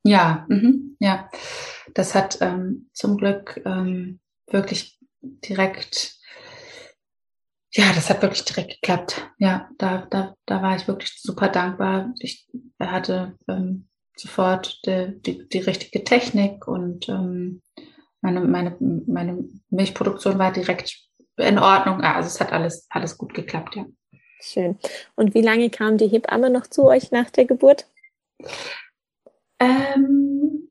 Ja, 0.03 0.45
mhm, 0.49 0.95
ja. 0.99 1.29
Das 1.95 2.13
hat 2.13 2.37
ähm, 2.41 2.89
zum 2.93 3.17
Glück 3.17 3.61
ähm, 3.65 4.19
wirklich 4.47 4.99
direkt, 5.21 6.14
ja, 7.75 7.91
das 7.93 8.09
hat 8.09 8.21
wirklich 8.21 8.45
direkt 8.45 8.81
geklappt. 8.81 9.29
Ja, 9.37 9.69
da, 9.77 10.07
da, 10.09 10.33
da 10.45 10.61
war 10.61 10.75
ich 10.75 10.87
wirklich 10.87 11.13
super 11.21 11.49
dankbar. 11.49 12.13
Ich 12.19 12.47
hatte 12.79 13.37
ähm, 13.49 13.89
sofort 14.15 14.79
die, 14.85 15.21
die, 15.21 15.49
die 15.49 15.59
richtige 15.59 16.03
Technik 16.03 16.67
und 16.67 17.09
ähm, 17.09 17.61
meine, 18.21 18.39
meine, 18.41 18.77
meine 18.79 19.43
Milchproduktion 19.69 20.39
war 20.39 20.53
direkt 20.53 20.97
in 21.37 21.59
Ordnung. 21.59 22.01
Also 22.01 22.27
es 22.27 22.39
hat 22.39 22.53
alles, 22.53 22.87
alles 22.89 23.17
gut 23.17 23.33
geklappt, 23.33 23.75
ja. 23.75 23.85
Schön. 24.39 24.77
Und 25.15 25.33
wie 25.33 25.41
lange 25.41 25.69
kam 25.69 25.97
die 25.97 26.07
Hebamme 26.07 26.49
noch 26.49 26.67
zu 26.67 26.85
euch 26.85 27.11
nach 27.11 27.29
der 27.29 27.45
Geburt? 27.45 27.87
Ähm, 29.59 30.64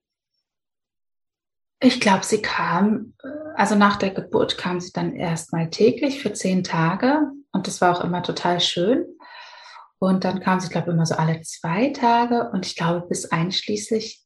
ich 1.85 2.01
glaube, 2.01 2.25
sie 2.25 2.43
kam, 2.43 3.15
äh, 3.23 3.29
also 3.57 3.75
nach 3.75 3.97
der 3.97 4.11
Geburt 4.11 4.59
kam 4.59 4.81
sie 4.81 4.93
dann 4.93 5.15
erstmal 5.15 5.71
täglich 5.71 6.23
für 6.23 6.33
zehn 6.33 6.65
Tage 6.65 7.31
und 7.53 7.67
das 7.67 7.81
war 7.81 7.97
auch 7.97 8.05
immer 8.05 8.23
total 8.23 8.61
schön. 8.61 9.07
Und 9.99 10.25
dann 10.25 10.41
kam 10.41 10.61
sie, 10.61 10.69
glaube 10.69 10.91
ich, 10.91 10.95
immer 10.95 11.07
so 11.07 11.15
alle 11.15 11.41
zwei 11.43 11.89
Tage 11.91 12.51
und 12.53 12.67
ich 12.67 12.77
glaube 12.77 13.07
bis 13.07 13.31
einschließlich, 13.31 14.23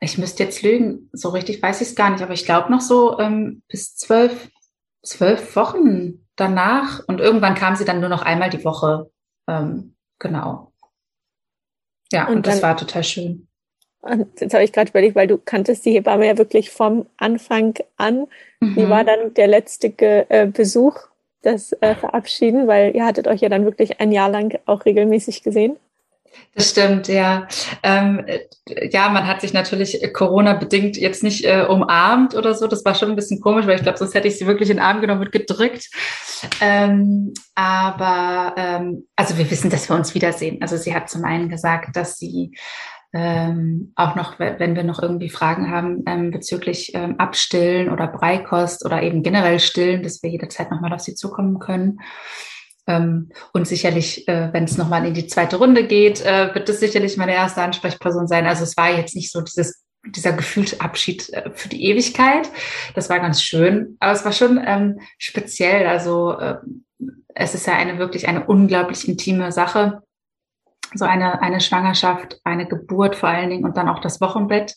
ich 0.00 0.18
müsste 0.18 0.42
jetzt 0.42 0.62
lügen, 0.62 1.08
so 1.12 1.28
richtig 1.28 1.62
weiß 1.62 1.80
ich 1.80 1.88
es 1.88 1.94
gar 1.94 2.10
nicht, 2.10 2.22
aber 2.22 2.34
ich 2.34 2.44
glaube 2.44 2.70
noch 2.70 2.80
so 2.80 3.18
ähm, 3.18 3.62
bis 3.68 3.94
zwölf, 3.94 4.50
zwölf 5.02 5.54
Wochen 5.54 6.26
danach 6.36 7.02
und 7.06 7.20
irgendwann 7.20 7.54
kam 7.54 7.76
sie 7.76 7.84
dann 7.84 8.00
nur 8.00 8.08
noch 8.08 8.22
einmal 8.22 8.50
die 8.50 8.64
Woche. 8.64 9.10
Ähm, 9.48 9.96
genau. 10.18 10.72
Ja, 12.12 12.26
und, 12.26 12.36
und 12.36 12.46
das 12.46 12.62
war 12.62 12.76
total 12.76 13.04
schön. 13.04 13.48
Und 14.02 14.40
jetzt 14.40 14.52
habe 14.52 14.64
ich 14.64 14.72
gerade 14.72 14.90
überlegt, 14.90 15.14
weil 15.14 15.28
du 15.28 15.38
kanntest 15.38 15.86
die 15.86 15.92
Hebamme 15.92 16.26
ja 16.26 16.36
wirklich 16.36 16.70
vom 16.70 17.06
Anfang 17.16 17.74
an. 17.96 18.26
Mhm. 18.60 18.76
Wie 18.76 18.88
war 18.88 19.04
dann 19.04 19.32
der 19.34 19.46
letzte 19.46 19.92
äh, 20.28 20.46
Besuch, 20.46 20.98
das 21.42 21.72
äh, 21.80 21.94
Verabschieden? 21.94 22.66
Weil 22.66 22.94
ihr 22.96 23.06
hattet 23.06 23.28
euch 23.28 23.40
ja 23.40 23.48
dann 23.48 23.64
wirklich 23.64 24.00
ein 24.00 24.10
Jahr 24.10 24.28
lang 24.28 24.58
auch 24.66 24.84
regelmäßig 24.84 25.42
gesehen. 25.42 25.76
Das 26.54 26.70
stimmt, 26.70 27.08
ja. 27.08 27.46
Ähm, 27.82 28.24
ja, 28.90 29.08
man 29.08 29.26
hat 29.26 29.40
sich 29.40 29.52
natürlich 29.52 30.12
Corona-bedingt 30.12 30.96
jetzt 30.96 31.22
nicht 31.22 31.44
äh, 31.44 31.64
umarmt 31.68 32.34
oder 32.34 32.54
so. 32.54 32.66
Das 32.66 32.84
war 32.84 32.94
schon 32.94 33.10
ein 33.10 33.16
bisschen 33.16 33.40
komisch, 33.40 33.66
weil 33.66 33.76
ich 33.76 33.82
glaube, 33.82 33.98
sonst 33.98 34.14
hätte 34.14 34.28
ich 34.28 34.38
sie 34.38 34.46
wirklich 34.46 34.70
in 34.70 34.76
den 34.76 34.84
Arm 34.84 35.00
genommen 35.00 35.22
und 35.22 35.32
gedrückt. 35.32 35.90
Ähm, 36.60 37.32
aber 37.54 38.54
ähm, 38.56 39.06
also 39.16 39.38
wir 39.38 39.50
wissen, 39.50 39.70
dass 39.70 39.88
wir 39.88 39.96
uns 39.96 40.14
wiedersehen. 40.14 40.60
Also 40.60 40.76
sie 40.76 40.94
hat 40.94 41.08
zum 41.08 41.24
einen 41.24 41.48
gesagt, 41.48 41.96
dass 41.96 42.18
sie 42.18 42.52
ähm, 43.12 43.92
auch 43.94 44.14
noch, 44.14 44.38
wenn 44.38 44.74
wir 44.74 44.84
noch 44.84 45.02
irgendwie 45.02 45.28
Fragen 45.28 45.70
haben 45.70 46.02
ähm, 46.06 46.30
bezüglich 46.30 46.92
ähm, 46.94 47.16
Abstillen 47.18 47.90
oder 47.90 48.06
Breikost 48.06 48.84
oder 48.86 49.02
eben 49.02 49.22
generell 49.22 49.60
Stillen, 49.60 50.02
dass 50.02 50.22
wir 50.22 50.30
jederzeit 50.30 50.70
nochmal 50.70 50.92
auf 50.94 51.00
sie 51.00 51.14
zukommen 51.14 51.58
können. 51.58 52.00
Ähm, 52.86 53.30
und 53.52 53.68
sicherlich, 53.68 54.26
äh, 54.28 54.52
wenn 54.52 54.64
es 54.64 54.78
nochmal 54.78 55.04
in 55.06 55.14
die 55.14 55.26
zweite 55.26 55.56
Runde 55.56 55.86
geht, 55.86 56.24
äh, 56.24 56.54
wird 56.54 56.68
das 56.68 56.80
sicherlich 56.80 57.16
meine 57.16 57.34
erste 57.34 57.62
Ansprechperson 57.62 58.26
sein. 58.26 58.46
Also 58.46 58.64
es 58.64 58.76
war 58.76 58.90
jetzt 58.90 59.14
nicht 59.14 59.30
so 59.30 59.40
dieses 59.40 59.82
dieser 60.04 60.32
gefühlte 60.32 60.80
Abschied 60.80 61.32
äh, 61.32 61.50
für 61.54 61.68
die 61.68 61.84
Ewigkeit. 61.84 62.50
Das 62.94 63.08
war 63.08 63.20
ganz 63.20 63.42
schön, 63.42 63.96
aber 64.00 64.12
es 64.12 64.24
war 64.24 64.32
schon 64.32 64.60
ähm, 64.64 65.00
speziell. 65.18 65.86
Also 65.86 66.36
äh, 66.38 66.56
es 67.34 67.54
ist 67.54 67.66
ja 67.66 67.74
eine 67.74 67.98
wirklich 67.98 68.26
eine 68.26 68.44
unglaublich 68.46 69.08
intime 69.08 69.52
Sache 69.52 70.02
so 70.94 71.04
eine, 71.04 71.40
eine 71.42 71.60
Schwangerschaft, 71.60 72.40
eine 72.44 72.66
Geburt 72.66 73.16
vor 73.16 73.28
allen 73.28 73.50
Dingen 73.50 73.64
und 73.64 73.76
dann 73.76 73.88
auch 73.88 74.00
das 74.00 74.20
Wochenbett. 74.20 74.76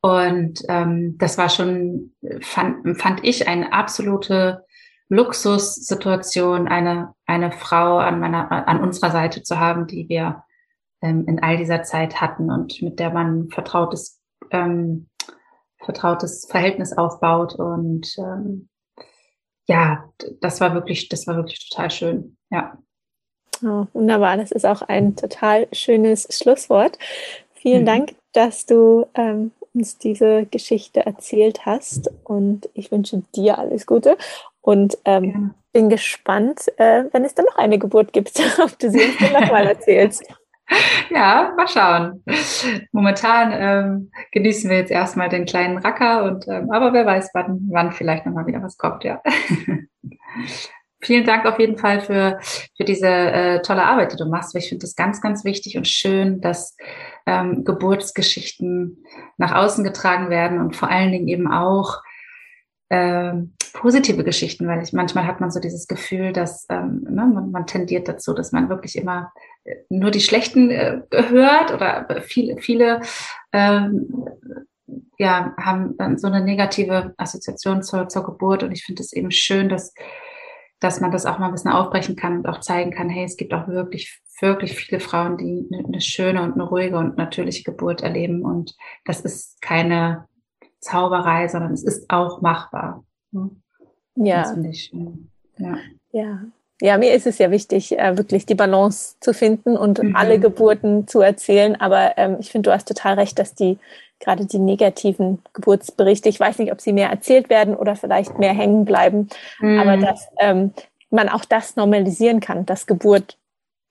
Und 0.00 0.62
ähm, 0.68 1.16
das 1.18 1.38
war 1.38 1.48
schon, 1.48 2.14
fand, 2.40 3.00
fand 3.00 3.24
ich 3.24 3.48
eine 3.48 3.72
absolute 3.72 4.64
Luxussituation, 5.08 6.68
eine, 6.68 7.14
eine 7.26 7.52
Frau 7.52 7.98
an 7.98 8.20
meiner, 8.20 8.68
an 8.68 8.80
unserer 8.80 9.10
Seite 9.10 9.42
zu 9.42 9.58
haben, 9.58 9.86
die 9.86 10.08
wir 10.08 10.44
ähm, 11.02 11.26
in 11.26 11.42
all 11.42 11.56
dieser 11.56 11.82
Zeit 11.82 12.20
hatten 12.20 12.50
und 12.50 12.80
mit 12.82 12.98
der 12.98 13.10
man 13.10 13.48
vertrautes, 13.50 14.20
ähm, 14.50 15.08
vertrautes 15.78 16.46
Verhältnis 16.50 16.92
aufbaut. 16.92 17.54
Und 17.54 18.14
ähm, 18.18 18.68
ja, 19.66 20.04
das 20.40 20.60
war 20.60 20.74
wirklich, 20.74 21.08
das 21.08 21.26
war 21.26 21.36
wirklich 21.36 21.68
total 21.68 21.90
schön. 21.90 22.36
Ja. 22.50 22.78
Oh, 23.62 23.86
wunderbar, 23.92 24.36
das 24.36 24.50
ist 24.52 24.66
auch 24.66 24.82
ein 24.82 25.16
total 25.16 25.68
schönes 25.72 26.28
Schlusswort. 26.30 26.98
Vielen 27.54 27.82
mhm. 27.82 27.86
Dank, 27.86 28.14
dass 28.32 28.66
du 28.66 29.06
ähm, 29.14 29.52
uns 29.74 29.98
diese 29.98 30.46
Geschichte 30.46 31.04
erzählt 31.04 31.66
hast 31.66 32.10
und 32.24 32.68
ich 32.74 32.90
wünsche 32.90 33.22
dir 33.34 33.58
alles 33.58 33.86
Gute 33.86 34.16
und 34.60 34.98
ähm, 35.04 35.54
bin 35.72 35.88
gespannt, 35.88 36.66
äh, 36.78 37.04
wenn 37.12 37.24
es 37.24 37.34
dann 37.34 37.44
noch 37.44 37.56
eine 37.56 37.78
Geburt 37.78 38.12
gibt, 38.12 38.40
ob 38.62 38.78
du 38.78 38.90
sie 38.90 39.04
uns 39.04 39.20
nochmal 39.32 39.66
erzählst. 39.66 40.24
Ja, 41.10 41.54
mal 41.56 41.68
schauen. 41.68 42.24
Momentan 42.90 43.52
ähm, 43.52 44.10
genießen 44.32 44.68
wir 44.68 44.78
jetzt 44.78 44.90
erstmal 44.90 45.28
den 45.28 45.44
kleinen 45.44 45.78
Racker 45.78 46.24
und 46.24 46.48
ähm, 46.48 46.72
aber 46.72 46.92
wer 46.92 47.06
weiß, 47.06 47.30
wann, 47.34 47.60
wann 47.70 47.92
vielleicht 47.92 48.26
nochmal 48.26 48.48
wieder 48.48 48.60
was 48.60 48.76
kommt, 48.76 49.04
ja. 49.04 49.22
Vielen 51.00 51.26
Dank 51.26 51.44
auf 51.44 51.58
jeden 51.58 51.76
Fall 51.76 52.00
für, 52.00 52.38
für 52.76 52.84
diese 52.84 53.08
äh, 53.08 53.62
tolle 53.62 53.84
Arbeit, 53.84 54.12
die 54.12 54.16
du 54.16 54.26
machst. 54.26 54.54
Ich 54.56 54.68
finde 54.68 54.82
das 54.82 54.96
ganz, 54.96 55.20
ganz 55.20 55.44
wichtig 55.44 55.76
und 55.76 55.86
schön, 55.86 56.40
dass 56.40 56.76
ähm, 57.26 57.64
Geburtsgeschichten 57.64 59.04
nach 59.36 59.54
außen 59.54 59.84
getragen 59.84 60.30
werden 60.30 60.58
und 60.58 60.74
vor 60.74 60.88
allen 60.88 61.12
Dingen 61.12 61.28
eben 61.28 61.52
auch 61.52 62.00
ähm, 62.88 63.54
positive 63.72 64.24
Geschichten, 64.24 64.66
weil 64.68 64.82
ich 64.82 64.92
manchmal 64.92 65.26
hat 65.26 65.40
man 65.40 65.50
so 65.50 65.60
dieses 65.60 65.86
Gefühl, 65.86 66.32
dass 66.32 66.66
ähm, 66.70 67.04
ne, 67.08 67.26
man, 67.26 67.50
man 67.50 67.66
tendiert 67.66 68.08
dazu, 68.08 68.32
dass 68.32 68.52
man 68.52 68.68
wirklich 68.68 68.96
immer 68.96 69.32
äh, 69.64 69.74
nur 69.88 70.10
die 70.10 70.20
schlechten 70.20 70.70
äh, 70.70 71.00
hört 71.10 71.74
oder 71.74 72.22
viele, 72.22 72.58
viele 72.58 73.00
ähm, 73.52 74.08
ja, 75.18 75.54
haben 75.58 75.96
dann 75.98 76.18
so 76.18 76.26
eine 76.28 76.42
negative 76.42 77.14
Assoziation 77.16 77.82
zur, 77.82 78.08
zur 78.08 78.24
Geburt 78.24 78.62
und 78.62 78.72
ich 78.72 78.84
finde 78.84 79.02
es 79.02 79.12
eben 79.12 79.30
schön, 79.30 79.68
dass 79.68 79.92
dass 80.80 81.00
man 81.00 81.10
das 81.10 81.26
auch 81.26 81.38
mal 81.38 81.46
ein 81.46 81.52
bisschen 81.52 81.70
aufbrechen 81.70 82.16
kann 82.16 82.38
und 82.38 82.48
auch 82.48 82.60
zeigen 82.60 82.90
kann, 82.90 83.08
hey, 83.08 83.24
es 83.24 83.36
gibt 83.36 83.54
auch 83.54 83.68
wirklich, 83.68 84.20
wirklich 84.40 84.74
viele 84.76 85.00
Frauen, 85.00 85.38
die 85.38 85.68
eine 85.72 86.00
schöne 86.00 86.42
und 86.42 86.54
eine 86.54 86.64
ruhige 86.64 86.98
und 86.98 87.16
natürliche 87.16 87.64
Geburt 87.64 88.02
erleben. 88.02 88.42
Und 88.42 88.74
das 89.04 89.20
ist 89.20 89.60
keine 89.62 90.26
Zauberei, 90.80 91.48
sondern 91.48 91.72
es 91.72 91.82
ist 91.82 92.10
auch 92.10 92.42
machbar. 92.42 93.04
Ja. 94.16 94.42
Das 94.42 94.52
finde 94.52 94.68
ich 94.68 94.84
schön. 94.84 95.30
Ja. 95.58 95.78
ja. 96.12 96.40
ja, 96.82 96.98
mir 96.98 97.14
ist 97.14 97.26
es 97.26 97.38
ja 97.38 97.50
wichtig, 97.50 97.98
äh, 97.98 98.18
wirklich 98.18 98.44
die 98.44 98.54
Balance 98.54 99.16
zu 99.20 99.32
finden 99.32 99.76
und 99.76 100.02
mhm. 100.02 100.14
alle 100.14 100.38
Geburten 100.38 101.08
zu 101.08 101.20
erzählen. 101.20 101.80
Aber 101.80 102.18
ähm, 102.18 102.36
ich 102.38 102.50
finde, 102.50 102.70
du 102.70 102.74
hast 102.74 102.88
total 102.88 103.14
recht, 103.14 103.38
dass 103.38 103.54
die 103.54 103.78
gerade 104.20 104.46
die 104.46 104.58
negativen 104.58 105.42
Geburtsberichte, 105.52 106.28
ich 106.28 106.40
weiß 106.40 106.58
nicht, 106.58 106.72
ob 106.72 106.80
sie 106.80 106.92
mehr 106.92 107.10
erzählt 107.10 107.50
werden 107.50 107.74
oder 107.76 107.96
vielleicht 107.96 108.38
mehr 108.38 108.54
hängen 108.54 108.84
bleiben, 108.84 109.28
mhm. 109.60 109.78
aber 109.78 109.96
dass 109.96 110.28
ähm, 110.38 110.72
man 111.10 111.28
auch 111.28 111.44
das 111.44 111.76
normalisieren 111.76 112.40
kann, 112.40 112.66
dass 112.66 112.86
Geburt 112.86 113.38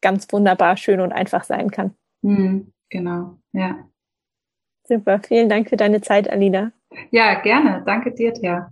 ganz 0.01 0.31
wunderbar, 0.31 0.77
schön 0.77 0.99
und 0.99 1.11
einfach 1.11 1.43
sein 1.43 1.71
kann. 1.71 1.95
Mhm. 2.21 2.71
Genau, 2.89 3.37
ja. 3.51 3.87
Super, 4.87 5.19
vielen 5.19 5.49
Dank 5.49 5.69
für 5.69 5.77
deine 5.77 6.01
Zeit, 6.01 6.29
Alina. 6.29 6.71
Ja, 7.11 7.41
gerne. 7.41 7.81
Danke 7.85 8.11
dir, 8.11 8.33
Thea. 8.33 8.71